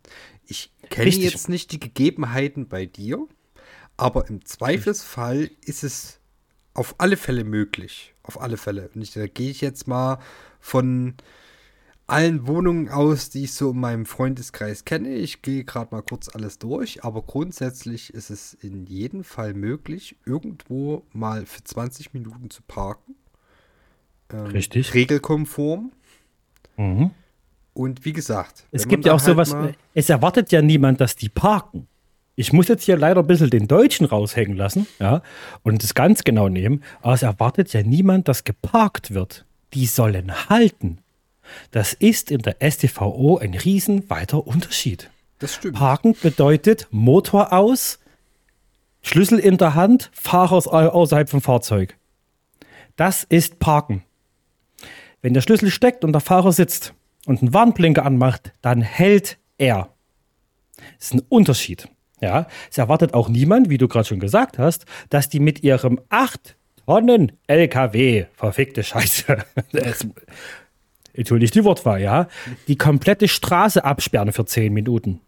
[0.47, 3.27] Ich kenne jetzt nicht die Gegebenheiten bei dir,
[3.97, 6.19] aber im Zweifelsfall ist es
[6.75, 8.15] auf alle Fälle möglich.
[8.23, 8.91] Auf alle Fälle.
[8.95, 10.19] Und ich, da gehe ich jetzt mal
[10.61, 11.15] von
[12.07, 15.15] allen Wohnungen aus, die ich so in meinem Freundeskreis kenne.
[15.15, 20.17] Ich gehe gerade mal kurz alles durch, aber grundsätzlich ist es in jedem Fall möglich,
[20.27, 23.15] irgendwo mal für 20 Minuten zu parken.
[24.31, 24.95] Ähm, Richtig.
[24.95, 25.93] Regelkonform.
[26.77, 27.11] Mhm.
[27.75, 29.57] Und wie gesagt, es gibt ja auch halt sowas,
[29.95, 31.89] es erwartet ja niemand, dass die parken
[32.35, 35.23] ich muss jetzt hier leider ein bisschen den Deutschen raushängen lassen, ja,
[35.63, 39.45] und das ganz genau nehmen, aber es erwartet ja niemand, dass geparkt wird.
[39.75, 40.99] Die sollen halten.
[41.71, 45.11] Das ist in der STVO ein riesenweiter Unterschied.
[45.39, 45.77] Das stimmt.
[45.77, 47.99] Parken bedeutet Motor aus,
[49.03, 51.97] Schlüssel in der Hand, Fahrer außerhalb vom Fahrzeug.
[52.97, 54.05] Das ist Parken.
[55.21, 56.95] Wenn der Schlüssel steckt und der Fahrer sitzt
[57.27, 59.91] und einen Warnblinker anmacht, dann hält er.
[60.77, 61.89] Das ist ein Unterschied.
[62.23, 66.01] Ja, es erwartet auch niemand, wie du gerade schon gesagt hast, dass die mit ihrem
[66.09, 66.57] 8
[66.87, 69.39] Tonnen LKW, verfickte Scheiße,
[71.15, 72.29] entschuldigt die Wortwahl, ja,
[72.69, 75.21] die komplette Straße absperren für 10 Minuten.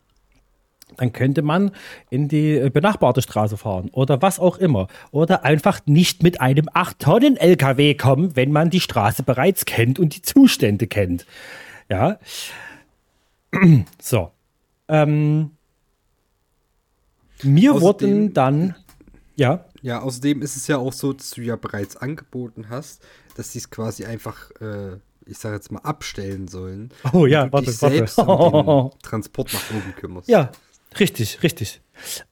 [0.96, 1.72] Dann könnte man
[2.10, 4.86] in die benachbarte Straße fahren oder was auch immer.
[5.10, 10.22] Oder einfach nicht mit einem 8-Tonnen-LKW kommen, wenn man die Straße bereits kennt und die
[10.22, 11.26] Zustände kennt.
[11.88, 12.18] Ja.
[14.00, 14.30] So.
[14.88, 15.52] Ähm,
[17.42, 18.74] mir außerdem, wurden dann,
[19.36, 19.64] ja.
[19.82, 23.02] Ja, außerdem ist es ja auch so, dass du ja bereits angeboten hast,
[23.36, 26.90] dass sie es quasi einfach, äh, ich sage jetzt mal, abstellen sollen.
[27.12, 27.96] Oh ja, warte, dich warte.
[27.96, 30.28] selbst um Transport nach oben kümmerst.
[30.28, 30.52] Ja,
[30.98, 31.82] richtig, richtig.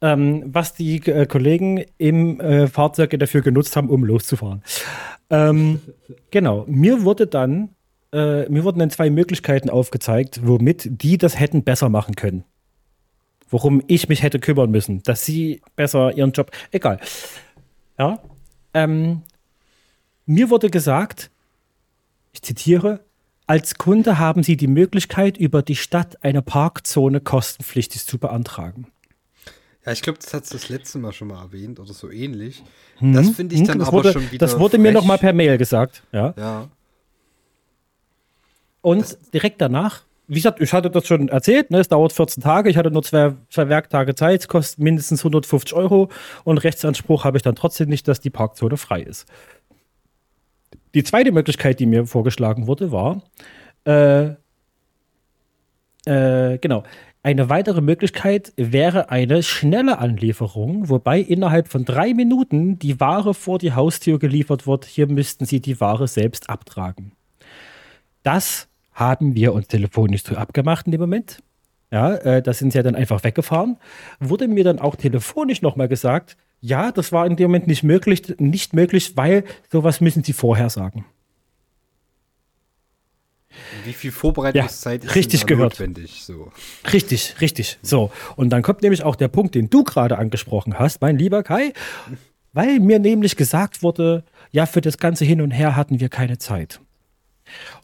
[0.01, 4.63] Ähm, was die äh, Kollegen im äh, Fahrzeug dafür genutzt haben, um loszufahren.
[5.31, 5.81] Ähm,
[6.31, 7.71] genau, mir wurde dann,
[8.13, 12.45] äh, mir wurden dann zwei Möglichkeiten aufgezeigt, womit die das hätten besser machen können
[13.53, 16.51] worum ich mich hätte kümmern müssen, dass sie besser ihren Job.
[16.71, 16.99] Egal.
[17.99, 18.19] Ja.
[18.75, 19.23] Ähm,
[20.27, 21.31] mir wurde gesagt,
[22.33, 23.01] ich zitiere,
[23.47, 28.87] als Kunde haben Sie die Möglichkeit, über die Stadt eine Parkzone kostenpflichtig zu beantragen.
[29.85, 32.63] Ja, ich glaube, das hat es das letzte Mal schon mal erwähnt oder so ähnlich.
[33.01, 33.13] Mhm.
[33.13, 33.67] Das finde ich mhm.
[33.67, 34.47] dann das aber wurde, schon wieder.
[34.47, 34.81] Das wurde frech.
[34.81, 36.05] mir noch mal per Mail gesagt.
[36.13, 36.33] Ja.
[36.39, 36.69] ja.
[38.81, 42.43] Und das direkt danach wie gesagt, ich hatte das schon erzählt, ne, es dauert 14
[42.43, 46.09] Tage, ich hatte nur zwei, zwei Werktage Zeit, es kostet mindestens 150 Euro
[46.45, 49.27] und Rechtsanspruch habe ich dann trotzdem nicht, dass die Parkzone frei ist.
[50.95, 53.23] Die zweite Möglichkeit, die mir vorgeschlagen wurde, war,
[53.85, 54.35] äh,
[56.05, 56.85] äh, genau,
[57.25, 63.59] eine weitere Möglichkeit wäre eine schnelle Anlieferung, wobei innerhalb von drei Minuten die Ware vor
[63.59, 64.87] die Haustür geliefert wird.
[64.87, 67.13] Hier müssten Sie die Ware selbst abtragen.
[68.25, 71.43] Das haben wir uns telefonisch so abgemacht in dem Moment.
[71.91, 73.77] Ja, äh, da sind sie ja dann einfach weggefahren.
[74.19, 78.35] Wurde mir dann auch telefonisch nochmal gesagt, ja, das war in dem Moment nicht möglich,
[78.39, 81.05] nicht möglich, weil sowas müssen sie vorher sagen.
[83.85, 85.73] Wie viel Vorbereitungszeit ja, ist richtig gehört.
[85.73, 86.23] notwendig?
[86.25, 86.51] So.
[86.93, 87.79] Richtig, richtig.
[87.83, 88.11] So.
[88.37, 91.73] Und dann kommt nämlich auch der Punkt, den du gerade angesprochen hast, mein lieber Kai,
[92.53, 96.39] weil mir nämlich gesagt wurde, ja, für das ganze Hin und Her hatten wir keine
[96.39, 96.81] Zeit.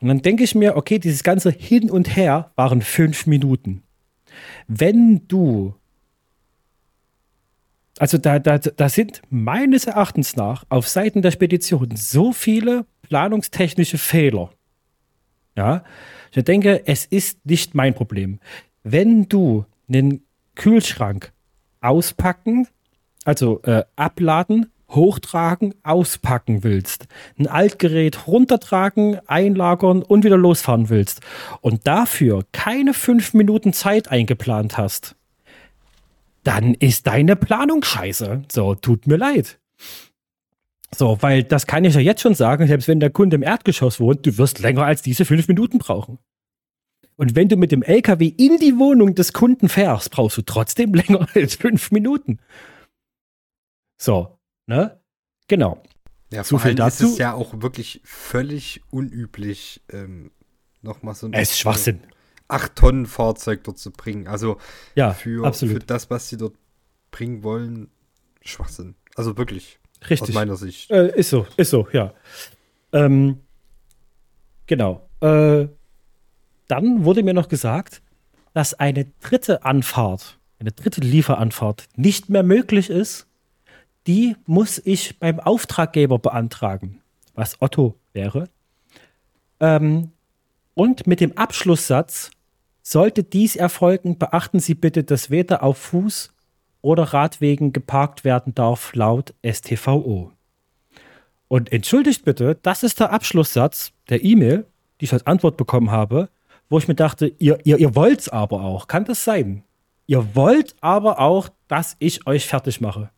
[0.00, 3.82] Und dann denke ich mir, okay, dieses ganze Hin und Her waren fünf Minuten.
[4.66, 5.74] Wenn du,
[7.98, 13.98] also da, da, da sind meines Erachtens nach auf Seiten der Spedition so viele planungstechnische
[13.98, 14.50] Fehler.
[15.56, 15.82] Ja,
[16.32, 18.38] ich denke, es ist nicht mein Problem.
[18.84, 20.22] Wenn du einen
[20.54, 21.32] Kühlschrank
[21.80, 22.68] auspacken,
[23.24, 27.06] also äh, abladen, hochtragen, auspacken willst,
[27.38, 31.20] ein Altgerät runtertragen, einlagern und wieder losfahren willst
[31.60, 35.16] und dafür keine fünf Minuten Zeit eingeplant hast,
[36.44, 38.42] dann ist deine Planung scheiße.
[38.50, 39.58] So, tut mir leid.
[40.94, 44.00] So, weil das kann ich ja jetzt schon sagen, selbst wenn der Kunde im Erdgeschoss
[44.00, 46.18] wohnt, du wirst länger als diese fünf Minuten brauchen.
[47.16, 50.94] Und wenn du mit dem LKW in die Wohnung des Kunden fährst, brauchst du trotzdem
[50.94, 52.38] länger als fünf Minuten.
[53.98, 54.37] So,
[54.68, 55.00] Ne?
[55.48, 55.82] Genau.
[56.30, 57.06] Ja, so viel dazu.
[57.06, 60.30] ist es ja auch wirklich völlig unüblich, ähm,
[60.82, 62.00] nochmal so ein es ist Schwachsinn.
[62.48, 64.28] 8 Tonnen Fahrzeug dort zu bringen.
[64.28, 64.58] Also
[64.94, 66.54] ja, für, für das, was sie dort
[67.10, 67.88] bringen wollen,
[68.42, 68.94] Schwachsinn.
[69.16, 69.78] Also wirklich.
[70.08, 70.28] Richtig.
[70.28, 70.90] Aus meiner Sicht.
[70.90, 72.12] Äh, ist so, ist so, ja.
[72.92, 73.40] Ähm,
[74.66, 75.08] genau.
[75.20, 75.68] Äh,
[76.68, 78.02] dann wurde mir noch gesagt,
[78.52, 83.27] dass eine dritte Anfahrt, eine dritte Lieferanfahrt nicht mehr möglich ist,
[84.06, 87.00] die muss ich beim Auftraggeber beantragen,
[87.34, 88.48] was Otto wäre.
[89.60, 90.12] Ähm,
[90.74, 92.30] und mit dem Abschlusssatz,
[92.88, 96.32] sollte dies erfolgen, beachten Sie bitte, dass weder auf Fuß
[96.80, 100.32] oder Radwegen geparkt werden darf, laut STVO.
[101.48, 104.66] Und entschuldigt bitte, das ist der Abschlusssatz der E-Mail,
[105.00, 106.30] die ich als Antwort bekommen habe,
[106.70, 108.86] wo ich mir dachte, ihr, ihr, ihr wollt's aber auch.
[108.86, 109.64] Kann das sein?
[110.06, 113.10] Ihr wollt aber auch, dass ich euch fertig mache.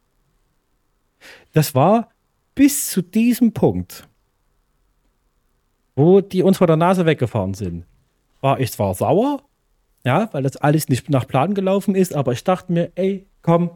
[1.52, 2.10] Das war
[2.54, 4.08] bis zu diesem Punkt,
[5.96, 7.84] wo die uns vor der Nase weggefahren sind,
[8.40, 9.42] war ich zwar sauer,
[10.04, 13.70] ja, weil das alles nicht nach Plan gelaufen ist, aber ich dachte mir, ey, komm,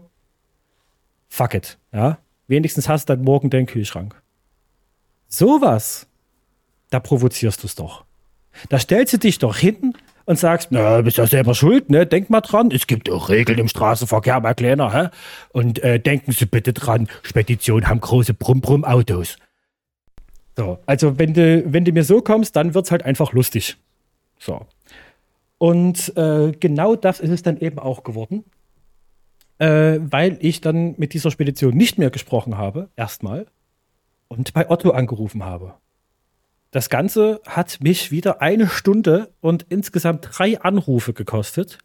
[1.28, 2.18] fuck it, ja.
[2.46, 4.20] Wenigstens hast du dann morgen deinen Kühlschrank.
[5.28, 6.06] Sowas,
[6.90, 8.04] da provozierst du es doch.
[8.68, 9.94] Da stellst du dich doch hin
[10.26, 12.06] und sagst, na, bist ja selber schuld, ne?
[12.06, 15.08] Denk mal dran, es gibt auch Regeln im Straßenverkehr, mal kleiner, hä?
[15.52, 19.36] Und äh, denken Sie bitte dran, Speditionen haben große Brumm-Brumm-Autos.
[20.56, 23.76] So, also wenn du, wenn du mir so kommst, dann wird es halt einfach lustig.
[24.38, 24.66] So.
[25.58, 28.44] Und äh, genau das ist es dann eben auch geworden,
[29.58, 33.46] äh, weil ich dann mit dieser Spedition nicht mehr gesprochen habe, erstmal,
[34.28, 35.74] und bei Otto angerufen habe.
[36.74, 41.78] Das Ganze hat mich wieder eine Stunde und insgesamt drei Anrufe gekostet,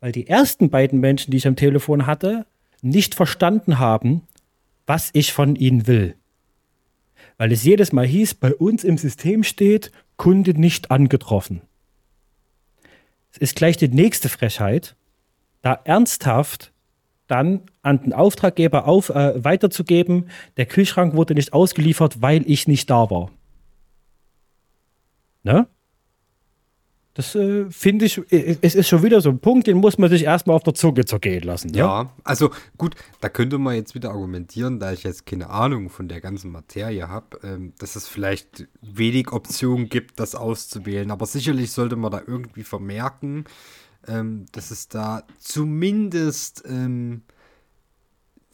[0.00, 2.46] weil die ersten beiden Menschen, die ich am Telefon hatte,
[2.80, 4.22] nicht verstanden haben,
[4.86, 6.14] was ich von ihnen will.
[7.36, 11.60] Weil es jedes Mal hieß, bei uns im System steht, Kunde nicht angetroffen.
[13.30, 14.96] Es ist gleich die nächste Frechheit,
[15.60, 16.72] da ernsthaft
[17.26, 22.88] dann an den Auftraggeber auf, äh, weiterzugeben, der Kühlschrank wurde nicht ausgeliefert, weil ich nicht
[22.88, 23.30] da war.
[25.48, 25.66] Ne?
[27.14, 30.10] Das äh, finde ich, äh, es ist schon wieder so ein Punkt, den muss man
[30.10, 31.70] sich erstmal auf der Zunge zergehen lassen.
[31.70, 31.78] Ne?
[31.78, 36.06] Ja, also gut, da könnte man jetzt wieder argumentieren, da ich jetzt keine Ahnung von
[36.06, 41.10] der ganzen Materie habe, ähm, dass es vielleicht wenig Optionen gibt, das auszuwählen.
[41.10, 43.46] Aber sicherlich sollte man da irgendwie vermerken,
[44.06, 47.22] ähm, dass es da zumindest, ähm,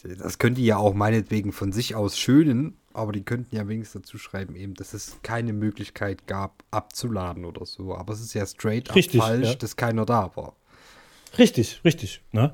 [0.05, 4.19] das könnte ja auch meinetwegen von sich aus schönen, aber die könnten ja wenigstens dazu
[4.19, 7.95] schreiben, eben, dass es keine Möglichkeit gab, abzuladen oder so.
[7.95, 9.55] Aber es ist ja straight richtig, falsch, ja.
[9.55, 10.57] dass keiner da war.
[11.37, 12.23] Richtig, richtig.
[12.33, 12.53] Ne?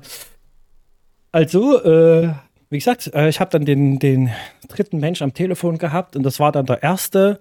[1.31, 2.33] Also, äh,
[2.69, 4.31] wie gesagt, äh, ich habe dann den, den
[4.67, 7.39] dritten Mensch am Telefon gehabt und das war dann der erste,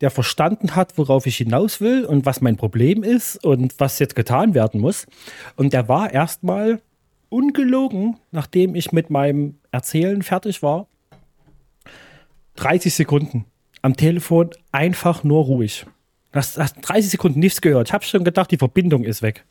[0.00, 4.14] der verstanden hat, worauf ich hinaus will und was mein Problem ist und was jetzt
[4.14, 5.06] getan werden muss.
[5.56, 6.80] Und der war erstmal
[7.30, 10.86] ungelogen, nachdem ich mit meinem Erzählen fertig war,
[12.58, 13.44] 30 Sekunden
[13.82, 15.86] am Telefon einfach nur ruhig.
[16.32, 17.88] Hast, hast 30 Sekunden nichts gehört.
[17.88, 19.44] Ich habe schon gedacht, die Verbindung ist weg.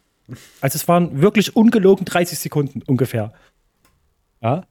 [0.61, 3.31] Also es waren wirklich ungelogen 30 Sekunden ungefähr.
[4.41, 4.63] Ja.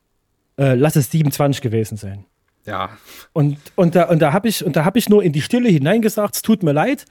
[0.58, 2.24] Äh, lass es 27 gewesen sein.
[2.66, 2.90] Ja.
[3.32, 6.42] Und, und da, und da habe ich, hab ich nur in die Stille hineingesagt, es
[6.42, 7.06] tut mir leid.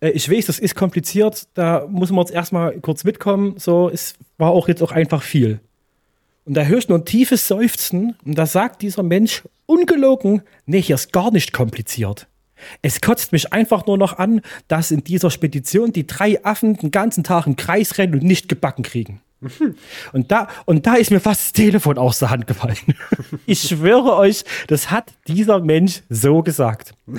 [0.00, 3.54] Äh, ich weiß, das ist kompliziert, da muss man jetzt erstmal kurz mitkommen.
[3.58, 5.60] So, es war auch jetzt auch einfach viel.
[6.44, 10.80] Und da höre ich nur ein tiefes Seufzen und da sagt dieser Mensch ungelogen, nee,
[10.80, 12.26] hier ist gar nicht kompliziert.
[12.82, 16.90] Es kotzt mich einfach nur noch an, dass in dieser Spedition die drei Affen den
[16.90, 19.20] ganzen Tag im Kreis rennen und nicht gebacken kriegen.
[20.12, 22.78] Und da, und da ist mir fast das Telefon aus der Hand gefallen.
[23.46, 26.94] Ich schwöre euch, das hat dieser Mensch so gesagt.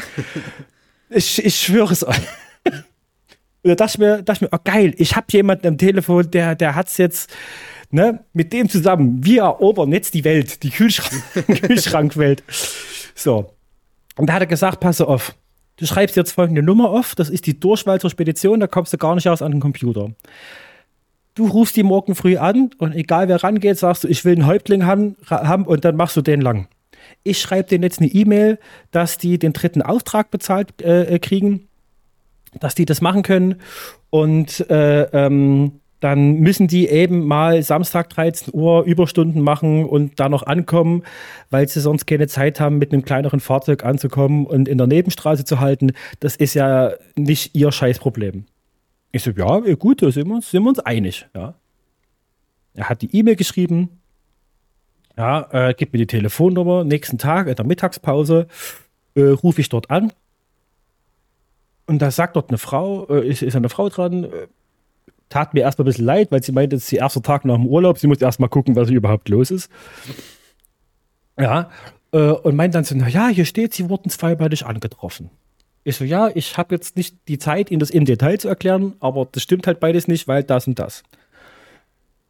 [1.10, 2.18] Ich, ich schwöre es euch.
[2.66, 6.30] Und da dachte ich mir, dachte ich mir oh geil, ich habe jemanden am Telefon,
[6.30, 7.30] der, der hat es jetzt,
[7.90, 11.24] ne, mit dem zusammen, wir erobern jetzt die Welt, die Kühlschrank
[11.62, 12.44] Kühlschrankwelt.
[13.16, 13.54] So.
[14.18, 15.36] Und da hat er gesagt, pass auf,
[15.78, 18.98] du schreibst jetzt folgende Nummer auf, das ist die Durchwahl zur Spedition, da kommst du
[18.98, 20.12] gar nicht aus an den Computer.
[21.36, 24.48] Du rufst die morgen früh an und egal wer rangeht, sagst du, ich will einen
[24.48, 26.68] Häuptling haben, haben und dann machst du den lang.
[27.24, 28.58] Ich schreibe denen jetzt eine E-Mail,
[28.90, 31.68] dass die den dritten Auftrag bezahlt äh, kriegen,
[32.60, 33.62] dass die das machen können
[34.10, 40.30] und äh, ähm, dann müssen die eben mal Samstag 13 Uhr Überstunden machen und da
[40.30, 41.04] noch ankommen,
[41.50, 45.44] weil sie sonst keine Zeit haben, mit einem kleineren Fahrzeug anzukommen und in der Nebenstraße
[45.44, 45.94] zu halten.
[46.20, 48.46] Das ist ja nicht ihr Scheißproblem.
[49.12, 51.28] Ich so, ja, gut, da sind wir uns, sind wir uns einig.
[51.34, 51.56] Ja.
[52.76, 53.90] Er hat die E-Mail geschrieben,
[55.18, 58.48] ja, äh, gib mir die Telefonnummer, nächsten Tag in der Mittagspause
[59.16, 60.14] äh, rufe ich dort an.
[61.88, 64.48] Und da sagt dort eine Frau, äh, ist, ist eine Frau dran, äh,
[65.30, 67.56] tat mir erstmal ein bisschen leid, weil sie meinte, es ist der erste Tag nach
[67.56, 69.70] dem Urlaub, sie muss erstmal gucken, was überhaupt los ist.
[71.40, 71.70] Ja,
[72.12, 75.30] äh, und meint dann so, naja, hier steht, sie wurden zweibeinig angetroffen.
[75.84, 78.96] Ich so, ja, ich habe jetzt nicht die Zeit, Ihnen das im Detail zu erklären,
[79.00, 81.04] aber das stimmt halt beides nicht, weil das und das.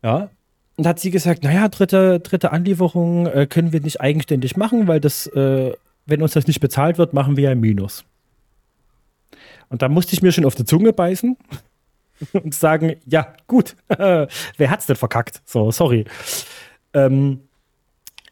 [0.04, 0.30] Ja,
[0.76, 5.00] und hat sie gesagt, naja, dritte, dritte Anlieferung äh, können wir nicht eigenständig machen, weil
[5.00, 5.74] das, äh,
[6.06, 8.06] wenn uns das nicht bezahlt wird, machen wir ja ein Minus.
[9.70, 11.36] Und da musste ich mir schon auf die Zunge beißen
[12.34, 15.42] und sagen, ja, gut, wer hat's denn verkackt?
[15.46, 16.06] So, sorry.
[16.94, 17.42] Ähm,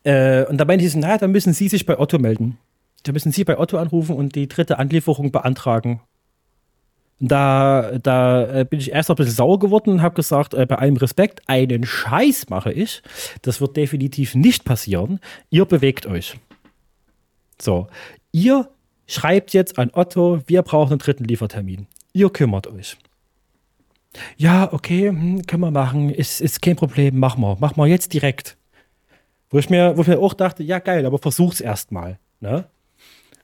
[0.04, 2.58] äh, und da meinte ich so, naja, dann müssen Sie sich bei Otto melden.
[3.04, 6.02] Da müssen Sie bei Otto anrufen und die dritte Anlieferung beantragen.
[7.20, 10.76] Da, da äh, bin ich erst ein bisschen sauer geworden und habe gesagt, äh, bei
[10.76, 13.02] allem Respekt, einen Scheiß mache ich.
[13.42, 15.20] Das wird definitiv nicht passieren.
[15.50, 16.36] Ihr bewegt euch.
[17.62, 17.88] So,
[18.32, 18.70] ihr
[19.08, 21.88] schreibt jetzt an Otto, wir brauchen einen dritten Liefertermin.
[22.12, 22.98] Ihr kümmert euch.
[24.38, 26.10] Ja, okay, hm, können wir machen.
[26.10, 27.58] Ist, ist kein Problem, machen wir.
[27.60, 28.58] Machen wir jetzt direkt.
[29.50, 32.20] Wo ich mir, wo ich mir auch dachte, ja geil, aber versuch's erstmal.
[32.40, 32.66] Ne?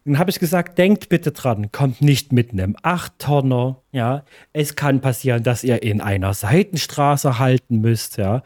[0.04, 4.24] Dann habe ich gesagt, denkt bitte dran, kommt nicht mit einem 8-Tonner, ja.
[4.52, 8.42] Es kann passieren, dass ihr in einer Seitenstraße halten müsst, ja.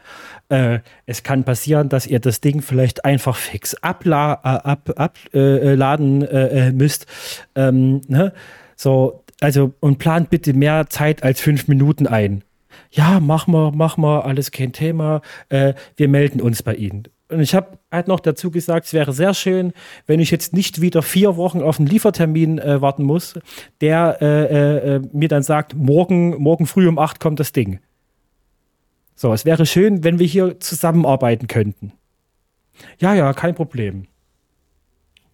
[0.50, 6.22] Äh, es kann passieren, dass ihr das Ding vielleicht einfach fix abla äh, ab, abladen
[6.22, 7.06] äh, äh, müsst.
[7.54, 8.34] Ähm, ne?
[8.76, 12.42] So, also, und plant bitte mehr Zeit als fünf Minuten ein.
[12.90, 15.22] Ja, mach mal, mach mal, alles kein Thema.
[15.48, 17.04] Äh, wir melden uns bei Ihnen.
[17.28, 19.72] Und ich habe halt noch dazu gesagt, es wäre sehr schön,
[20.06, 23.38] wenn ich jetzt nicht wieder vier Wochen auf einen Liefertermin äh, warten muss,
[23.80, 27.80] der äh, äh, äh, mir dann sagt, morgen, morgen früh um acht kommt das Ding.
[29.16, 31.92] So, es wäre schön, wenn wir hier zusammenarbeiten könnten.
[33.00, 34.06] Ja, ja, kein Problem.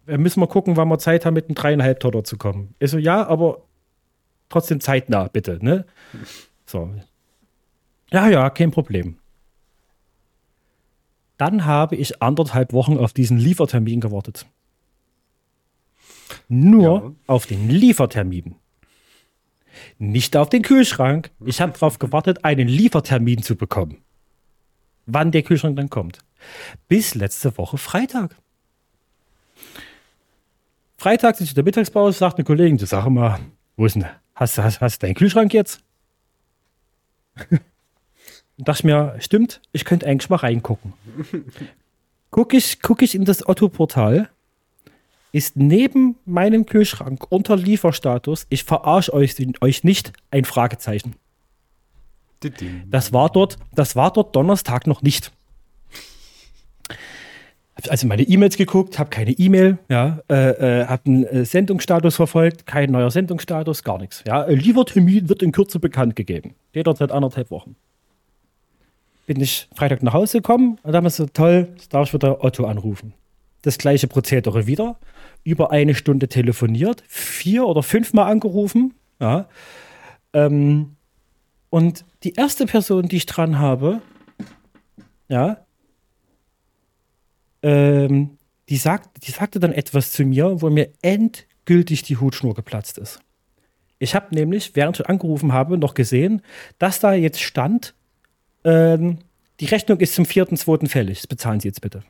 [0.06, 2.74] Wir müssen mal gucken, wann wir Zeit haben, mit einem dreieinhalb Tonner zu kommen.
[2.78, 3.64] Ich so, ja, aber
[4.52, 5.84] trotzdem zeitnah, bitte, ne?
[6.66, 6.90] So.
[8.10, 9.18] Ja, ja, kein Problem.
[11.38, 14.46] Dann habe ich anderthalb Wochen auf diesen Liefertermin gewartet.
[16.48, 17.12] Nur ja.
[17.26, 18.54] auf den Liefertermin.
[19.98, 21.30] Nicht auf den Kühlschrank.
[21.44, 24.02] Ich habe darauf gewartet, einen Liefertermin zu bekommen.
[25.06, 26.18] Wann der Kühlschrank dann kommt.
[26.88, 28.36] Bis letzte Woche Freitag.
[30.96, 33.40] Freitag sind in der Mittagspause, sagt eine Kollegin, du sag mal,
[33.76, 35.82] wo ist denn, hast, hast, hast du deinen Kühlschrank jetzt?
[38.58, 40.92] Und dachte mir, stimmt, ich könnte eigentlich mal reingucken.
[42.30, 44.30] Gucke ich, guck ich in das Otto-Portal,
[45.32, 51.16] ist neben meinem Kühlschrank unter Lieferstatus, ich verarsche euch, euch nicht, ein Fragezeichen.
[52.90, 55.32] Das war dort, das war dort Donnerstag noch nicht.
[57.88, 62.66] Also meine E-Mails geguckt, habe keine E-Mail, ja, äh, äh, habe einen äh, Sendungsstatus verfolgt,
[62.66, 64.22] kein neuer Sendungsstatus, gar nichts.
[64.26, 66.54] Ja, Liefertermin wird in Kürze bekannt gegeben.
[66.70, 67.76] Steht dort seit anderthalb Wochen
[69.26, 72.66] bin ich Freitag nach Hause gekommen und wir so, toll, jetzt darf ich wieder Otto
[72.66, 73.14] anrufen.
[73.62, 74.96] Das gleiche Prozedere wieder,
[75.44, 79.48] über eine Stunde telefoniert, vier oder fünfmal angerufen, ja.
[80.32, 80.96] Ähm,
[81.70, 84.02] und die erste Person, die ich dran habe,
[85.28, 85.58] ja,
[87.62, 88.38] ähm,
[88.68, 93.20] die, sagt, die sagte dann etwas zu mir, wo mir endgültig die Hutschnur geplatzt ist.
[93.98, 96.42] Ich habe nämlich, während ich angerufen habe, noch gesehen,
[96.78, 97.94] dass da jetzt stand,
[98.64, 99.18] ähm,
[99.60, 100.88] die Rechnung ist zum 4.2.
[100.88, 101.18] fällig.
[101.18, 102.02] Das bezahlen Sie jetzt bitte.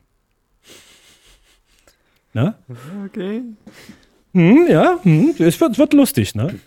[2.33, 2.55] Ne?
[3.05, 3.43] Okay.
[4.33, 6.59] Hm, ja, hm, es, wird, wird lustig, ne?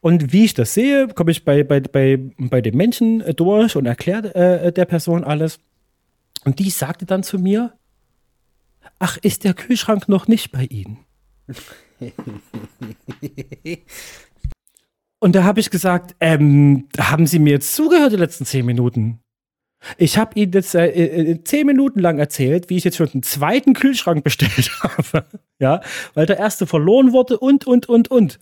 [0.00, 3.76] Und wie ich das sehe, komme ich bei, bei, bei, bei dem Menschen äh, durch
[3.76, 5.60] und erkläre äh, der Person alles.
[6.44, 7.72] Und die sagte dann zu mir:
[8.98, 10.98] Ach, ist der Kühlschrank noch nicht bei Ihnen?
[15.20, 19.20] und da habe ich gesagt: ähm, Haben Sie mir jetzt zugehört die letzten zehn Minuten?
[19.98, 23.22] Ich habe Ihnen jetzt äh, äh, zehn Minuten lang erzählt, wie ich jetzt schon einen
[23.22, 25.26] zweiten Kühlschrank bestellt habe.
[25.58, 25.82] ja,
[26.14, 28.38] weil der erste verloren wurde und, und, und, und.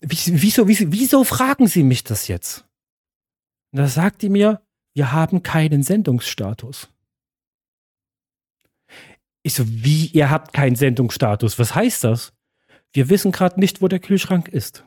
[0.00, 2.64] Wieso, wieso, wieso fragen Sie mich das jetzt?
[3.72, 4.62] Und da sagt die mir,
[4.94, 6.88] wir haben keinen Sendungsstatus.
[9.48, 11.58] Ich so, wie, ihr habt keinen Sendungsstatus?
[11.58, 12.34] Was heißt das?
[12.92, 14.84] Wir wissen gerade nicht, wo der Kühlschrank ist.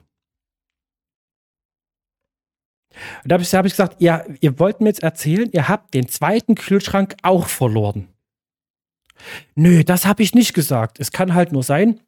[3.24, 5.96] Und da habe ich, hab ich gesagt, ja, ihr wollt mir jetzt erzählen, ihr habt
[5.96, 8.10] den zweiten Kühlschrank auch verloren.
[9.56, 11.00] Nö, das habe ich nicht gesagt.
[11.00, 12.00] Es kann halt nur sein,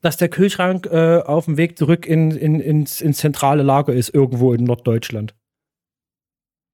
[0.00, 4.12] dass der Kühlschrank äh, auf dem Weg zurück in, in, ins, ins zentrale Lager ist,
[4.12, 5.36] irgendwo in Norddeutschland.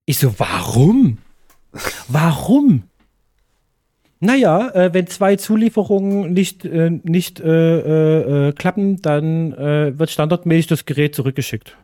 [0.06, 1.18] Ich so, warum?
[2.08, 2.84] Warum?
[4.20, 10.10] Naja, äh, wenn zwei Zulieferungen nicht, äh, nicht äh, äh, äh klappen, dann äh, wird
[10.10, 11.76] standardmäßig das Gerät zurückgeschickt.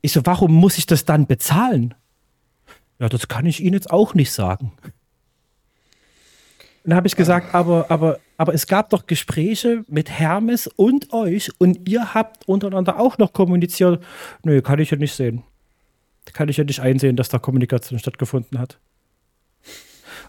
[0.00, 1.94] Ich so, warum muss ich das dann bezahlen?
[2.98, 4.72] Ja, das kann ich Ihnen jetzt auch nicht sagen.
[6.86, 11.12] Und dann habe ich gesagt, aber, aber, aber es gab doch Gespräche mit Hermes und
[11.12, 14.02] euch und ihr habt untereinander auch noch kommuniziert.
[14.44, 15.42] Nö, kann ich ja nicht sehen.
[16.32, 18.78] Kann ich ja nicht einsehen, dass da Kommunikation stattgefunden hat.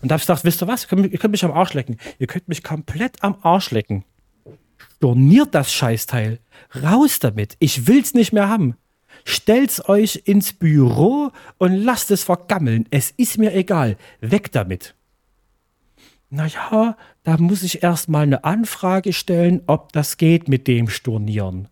[0.02, 0.84] Und da habe ich gedacht, wisst ihr was?
[0.84, 1.98] Ihr könnt, ihr könnt mich am Arsch lecken.
[2.20, 4.04] Ihr könnt mich komplett am Arsch lecken.
[4.98, 6.40] Storniert das Scheißteil.
[6.84, 7.56] Raus damit.
[7.60, 8.76] Ich will's nicht mehr haben
[9.28, 12.86] stellt's euch ins Büro und lasst es vergammeln.
[12.92, 13.98] Es ist mir egal.
[14.22, 14.96] Weg damit.
[16.30, 21.68] Naja, da muss ich erstmal eine Anfrage stellen, ob das geht mit dem Stornieren.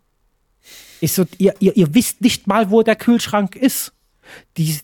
[0.99, 3.93] Ich so, ihr, ihr, ihr wisst nicht mal, wo der Kühlschrank ist.
[4.57, 4.79] Die,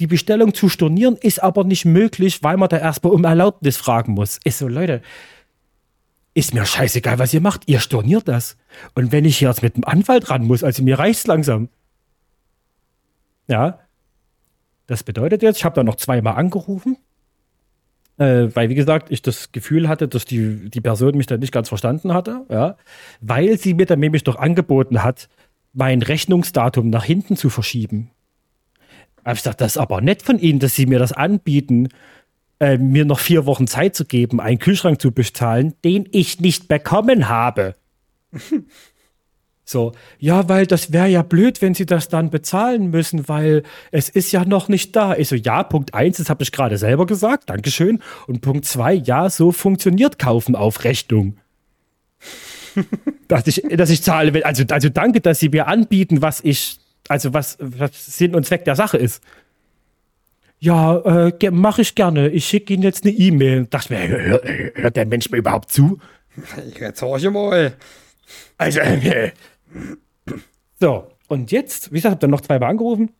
[0.00, 4.12] die, Bestellung zu stornieren ist aber nicht möglich, weil man da erstmal um Erlaubnis fragen
[4.12, 4.40] muss.
[4.44, 5.02] Ich so, Leute,
[6.34, 7.62] ist mir scheißegal, was ihr macht.
[7.66, 8.56] Ihr storniert das.
[8.94, 11.70] Und wenn ich jetzt mit dem Anwalt ran muss, also mir reicht's langsam.
[13.48, 13.78] Ja.
[14.86, 16.98] Das bedeutet jetzt, ich habe da noch zweimal angerufen.
[18.18, 21.52] Äh, weil, wie gesagt, ich das Gefühl hatte, dass die, die Person mich dann nicht
[21.52, 22.76] ganz verstanden hatte, ja,
[23.20, 25.28] weil sie mir dann nämlich doch angeboten hat,
[25.74, 28.10] mein Rechnungsdatum nach hinten zu verschieben.
[29.26, 31.88] Habe ich gesagt, das ist aber nett von Ihnen, dass Sie mir das anbieten,
[32.60, 36.68] äh, mir noch vier Wochen Zeit zu geben, einen Kühlschrank zu bezahlen, den ich nicht
[36.68, 37.74] bekommen habe.
[39.68, 44.08] So, ja, weil das wäre ja blöd, wenn sie das dann bezahlen müssen, weil es
[44.08, 45.16] ist ja noch nicht da.
[45.16, 48.00] Ich so, ja, Punkt eins, das habe ich gerade selber gesagt, Dankeschön.
[48.28, 51.38] Und Punkt zwei, ja, so funktioniert Kaufen auf Rechnung.
[53.26, 56.78] dass, ich, dass ich zahle, also, also danke, dass sie mir anbieten, was ich,
[57.08, 59.22] also was, was Sinn und Zweck der Sache ist.
[60.58, 62.28] Ja, äh, mache ich gerne.
[62.28, 63.66] Ich schicke Ihnen jetzt eine E-Mail.
[63.66, 64.44] Dachte mir, hört,
[64.74, 65.98] hört der Mensch mir überhaupt zu?
[66.78, 67.74] Jetzt horche mal.
[68.58, 69.32] Also, äh,
[70.80, 73.10] so, und jetzt, wie gesagt, habe dann noch zweimal angerufen,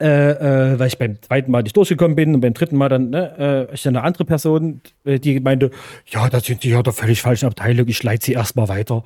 [0.00, 3.10] äh, äh, weil ich beim zweiten Mal nicht durchgekommen bin und beim dritten Mal dann,
[3.10, 5.70] ne, äh, ich eine andere Person, äh, die meinte,
[6.06, 9.04] ja, da sind die ja der völlig falschen Abteilung, ich leite sie erstmal weiter.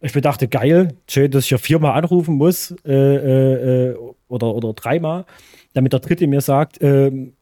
[0.00, 3.96] Ich mir dachte, geil, schön, dass ich ja viermal anrufen muss äh, äh, äh
[4.28, 5.24] oder, oder dreimal,
[5.72, 7.32] damit der dritte mir sagt, ähm,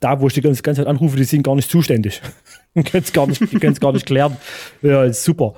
[0.00, 2.22] da, wo ich die ganze Zeit anrufe, die sind gar nicht zuständig.
[2.74, 4.36] die können es gar, nicht, gar nicht klären.
[4.82, 5.54] Ja, super.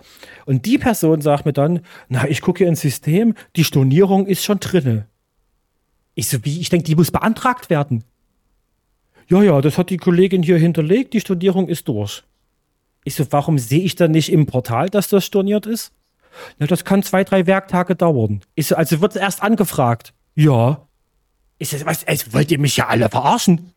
[0.46, 4.60] Und die Person sagt mir dann, na, ich gucke ins System, die Stornierung ist schon
[4.60, 5.06] drinne.
[6.14, 6.60] Ich so, wie?
[6.60, 8.04] Ich denke, die muss beantragt werden.
[9.28, 12.22] Ja, ja, das hat die Kollegin hier hinterlegt, die Stornierung ist durch.
[13.04, 15.92] Ich so, warum sehe ich dann nicht im Portal, dass das storniert ist?
[16.58, 18.42] Na, das kann zwei, drei Werktage dauern.
[18.58, 20.12] So, also wird erst angefragt.
[20.34, 20.86] Ja.
[21.58, 23.72] Ich so, was, also wollt ihr mich ja alle verarschen?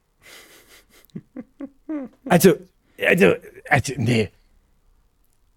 [2.29, 2.53] Also,
[3.03, 3.33] also,
[3.67, 4.29] also, nee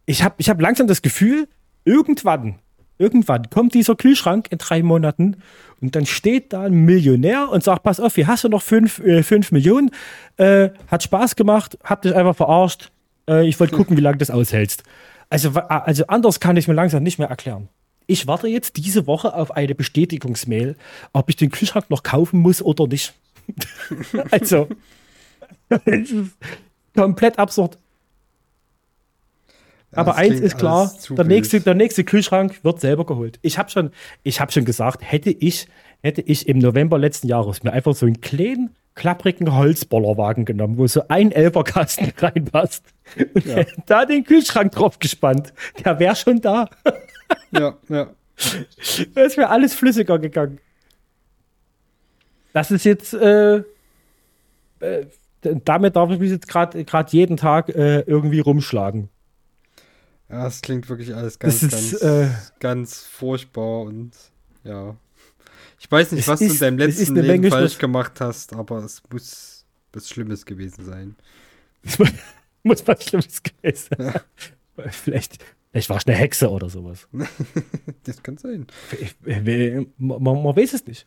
[0.07, 1.49] ich habe ich hab langsam das Gefühl,
[1.85, 2.57] irgendwann,
[2.99, 5.37] irgendwann kommt dieser Kühlschrank in drei Monaten
[5.81, 8.99] und dann steht da ein Millionär und sagt, pass auf, hier hast du noch fünf,
[9.01, 9.91] äh, fünf Millionen,
[10.37, 12.91] äh, hat Spaß gemacht, hab dich einfach verarscht,
[13.29, 14.85] äh, ich wollte gucken, wie lange das aushältst.
[15.33, 17.71] Also, also anders kann ich mir langsam nicht mehr erklären.
[18.07, 20.77] Ich warte jetzt diese Woche auf eine Bestätigungsmail,
[21.15, 23.15] ob ich den Kühlschrank noch kaufen muss oder nicht.
[24.31, 24.69] also,
[26.95, 27.79] komplett absurd.
[29.93, 33.39] Aber eins ist klar, der nächste, der nächste Kühlschrank wird selber geholt.
[33.41, 33.91] Ich habe schon,
[34.27, 35.67] hab schon gesagt, hätte ich,
[36.03, 40.87] hätte ich im November letzten Jahres mir einfach so einen kleinen, klapprigen Holzbollerwagen genommen, wo
[40.87, 42.85] so ein Elferkasten reinpasst
[43.35, 43.65] und ja.
[43.87, 45.53] da den Kühlschrank drauf gespannt,
[45.85, 46.69] der wäre schon da.
[47.53, 48.11] ja, ja.
[49.15, 50.59] Es wäre alles flüssiger gegangen.
[52.53, 53.63] Das ist jetzt, äh,
[54.81, 55.07] äh,
[55.41, 59.09] damit darf ich mich jetzt gerade jeden Tag äh, irgendwie rumschlagen.
[60.29, 62.29] Ja, es klingt wirklich alles ganz, ist, ganz, äh,
[62.59, 64.13] ganz furchtbar und
[64.65, 64.97] ja.
[65.83, 68.85] Ich weiß nicht, was ist, du in deinem letzten Leben Menge falsch gemacht hast, aber
[68.85, 71.17] es muss was Schlimmes gewesen sein.
[72.63, 74.15] muss was Schlimmes gewesen sein.
[74.15, 74.87] Ja.
[74.91, 77.09] Vielleicht, vielleicht war ich eine Hexe oder sowas.
[78.05, 78.67] das kann sein.
[79.99, 81.05] Man, man, weiß es nicht.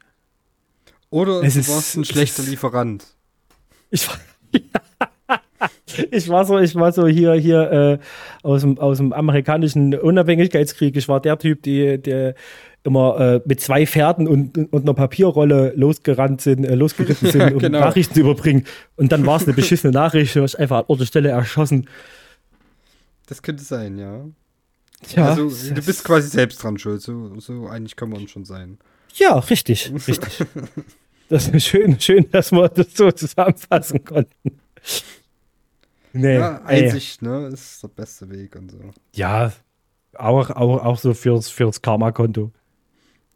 [1.09, 3.05] Oder es du ist, warst ein schlechter Lieferant.
[3.89, 4.19] Ich war.
[4.51, 5.41] Ja.
[6.11, 7.99] ich war so, ich war so hier, hier äh,
[8.43, 10.95] aus, dem, aus dem amerikanischen Unabhängigkeitskrieg.
[10.95, 12.35] Ich war der Typ, die, der
[12.85, 17.59] immer äh, mit zwei Pferden und, und einer Papierrolle losgerannt sind, äh, losgeritten sind, um
[17.59, 17.79] genau.
[17.79, 18.65] Nachrichten zu überbringen.
[18.95, 21.87] Und dann war es eine beschissene Nachricht, ich einfach an Ort und Stelle erschossen.
[23.27, 24.25] Das könnte sein, ja.
[25.15, 27.01] Ja, also, du bist quasi selbst dran schuld.
[27.01, 28.77] So, so eigentlich wir uns schon sein.
[29.15, 30.45] Ja, richtig, richtig.
[31.29, 34.59] das ist schön, schön, dass wir das so zusammenfassen konnten.
[36.13, 37.27] Nee, ja, Einsicht, ey.
[37.27, 38.79] ne, ist der beste Weg und so.
[39.13, 39.51] Ja,
[40.13, 42.51] auch, auch, auch so fürs, fürs Karma-Konto.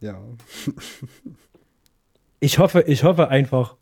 [0.01, 0.21] Ja.
[2.39, 3.75] ich hoffe, ich hoffe einfach,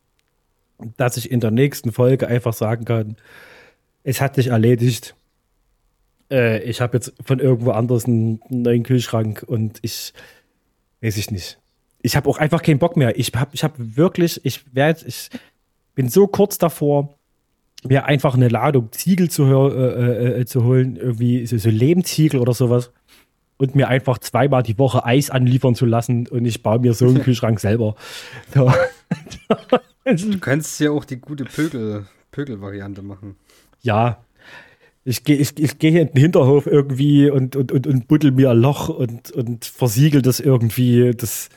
[0.98, 3.18] dass ich in der nächsten Folge einfach sagen kann,
[4.04, 5.16] es hat sich erledigt.
[6.32, 10.14] Äh, ich habe jetzt von irgendwo anders einen neuen Kühlschrank und ich
[11.02, 11.60] weiß ich nicht.
[12.02, 13.18] Ich habe auch einfach keinen Bock mehr.
[13.18, 15.30] Ich habe ich hab wirklich, ich werde, ich
[15.96, 17.18] bin so kurz davor,
[17.84, 22.54] mir einfach eine Ladung Ziegel zu, äh, äh, zu holen, irgendwie so, so Lehmziegel oder
[22.54, 22.92] sowas
[23.58, 27.06] und mir einfach zweimal die Woche Eis anliefern zu lassen und ich baue mir so
[27.08, 27.96] einen Kühlschrank selber.
[28.54, 28.72] So.
[30.06, 33.36] Du kannst ja auch die gute Pögel, Pögel-Variante machen.
[33.82, 34.24] Ja.
[35.04, 38.52] Ich gehe ich, ich geh in den Hinterhof irgendwie und, und, und, und buddel mir
[38.52, 41.50] ein Loch und, und versiegel das irgendwie, das,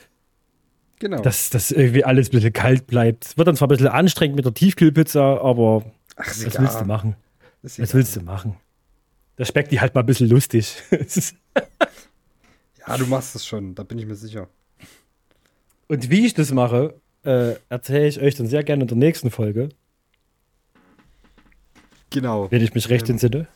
[1.01, 1.21] genau.
[1.21, 3.27] dass das irgendwie alles ein bisschen kalt bleibt.
[3.27, 5.85] Es wird dann zwar ein bisschen anstrengend mit der Tiefkühlpizza, aber
[6.17, 7.17] Ach, Was willst du machen?
[7.63, 8.57] Was willst du machen?
[9.41, 10.77] Da speckt die halt mal ein bisschen lustig.
[12.87, 14.51] ja, du machst es schon, da bin ich mir sicher.
[15.89, 19.31] Und wie ich das mache, äh, erzähle ich euch dann sehr gerne in der nächsten
[19.31, 19.71] Folge.
[22.11, 22.51] Genau.
[22.51, 23.49] Wenn ich mich recht Ähm, entsinne.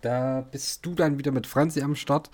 [0.00, 2.30] Da bist du dann wieder mit Franzi am Start.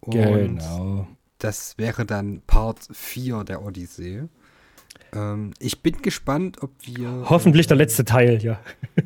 [0.00, 1.06] Und Genau.
[1.36, 4.22] das wäre dann Part 4 der Odyssee.
[5.12, 7.26] Ähm, ich bin gespannt, ob wir.
[7.28, 8.58] Hoffentlich der äh, letzte Teil, ja.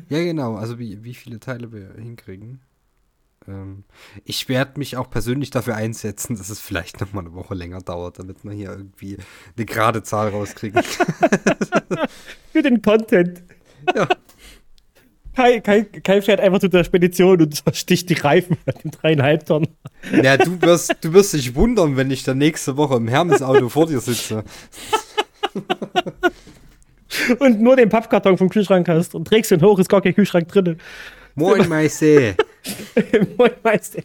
[0.07, 0.55] Ja, genau.
[0.55, 2.61] Also wie, wie viele Teile wir hinkriegen.
[3.47, 3.83] Ähm,
[4.25, 7.79] ich werde mich auch persönlich dafür einsetzen, dass es vielleicht noch mal eine Woche länger
[7.79, 9.17] dauert, damit wir hier irgendwie
[9.55, 10.81] eine gerade Zahl rauskriegen.
[12.51, 13.43] Für den Content.
[13.95, 14.07] Ja.
[15.35, 19.45] Kai, Kai, Kai fährt einfach zu der Spedition und sticht die Reifen von dem dreieinhalb
[19.45, 19.67] Tonnen.
[20.23, 23.85] ja, du wirst, du wirst dich wundern, wenn ich dann nächste Woche im Hermes-Auto vor
[23.85, 24.43] dir sitze.
[27.39, 30.49] Und nur den Pappkarton vom Kühlschrank hast und trägst den hoch, ist gar kein Kühlschrank
[30.49, 30.77] drin.
[31.39, 32.35] Moin, Meise.
[33.37, 34.01] Moin Meister.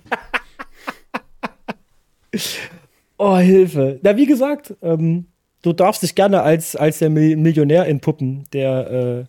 [3.19, 3.99] oh, Hilfe.
[4.03, 5.27] Na, wie gesagt, ähm,
[5.63, 9.25] du darfst dich gerne als, als der Mil- Millionär entpuppen, der äh,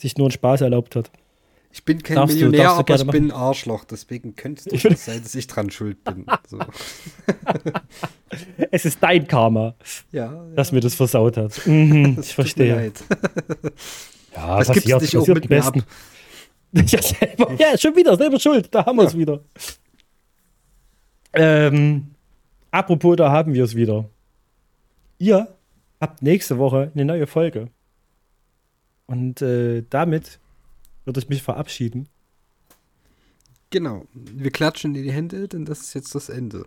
[0.00, 1.10] sich nur einen Spaß erlaubt hat.
[1.72, 3.84] Ich bin kein Darfst du- Millionär, darfst du aber ich bin ein Arschloch.
[3.84, 6.24] Deswegen könnte es Ich durchaus sein, dass ich dran schuld bin.
[6.48, 6.58] So.
[8.70, 9.74] Es ist dein Karma,
[10.10, 11.64] Ja, das mir das versaut hat.
[11.66, 12.92] Mhm, das ich verstehe.
[14.34, 15.74] Ja, Das gibt's nicht auch mit mir ab.
[16.88, 18.68] Ja, selber, ja, schon wieder, selber schuld.
[18.74, 19.18] Da haben wir es Ja.
[19.18, 19.40] wieder.
[21.32, 22.14] Ähm,
[22.70, 24.08] apropos, da haben wir es wieder.
[25.18, 25.48] Ihr
[26.00, 27.70] habt nächste Woche eine neue Folge.
[29.06, 30.38] Und äh, damit
[31.04, 32.08] würde ich mich verabschieden.
[33.70, 34.04] Genau.
[34.12, 36.64] Wir klatschen in die Hände, denn das ist jetzt das Ende.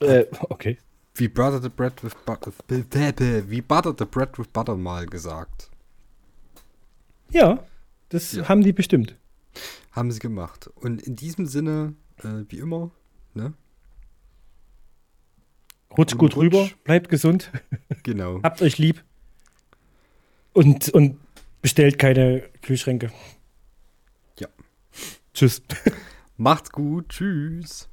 [0.00, 0.78] Äh, okay.
[1.14, 2.52] Wie Butter the Bread with Butter.
[2.68, 5.70] Wie Butter the Bread with Butter mal gesagt.
[7.30, 7.64] Ja,
[8.10, 8.48] das Ja.
[8.48, 9.16] haben die bestimmt.
[9.92, 10.68] Haben sie gemacht.
[10.74, 12.90] Und in diesem Sinne, äh, wie immer,
[13.34, 13.54] ne?
[15.96, 16.76] Rutscht gut rüber, Rutsch.
[16.84, 17.52] bleibt gesund,
[18.02, 18.42] Genau.
[18.42, 19.04] habt euch lieb.
[20.52, 21.18] Und, und
[21.62, 23.12] bestellt keine Kühlschränke.
[24.38, 24.48] Ja.
[25.32, 25.62] Tschüss.
[26.36, 27.08] Macht's gut.
[27.10, 27.88] Tschüss.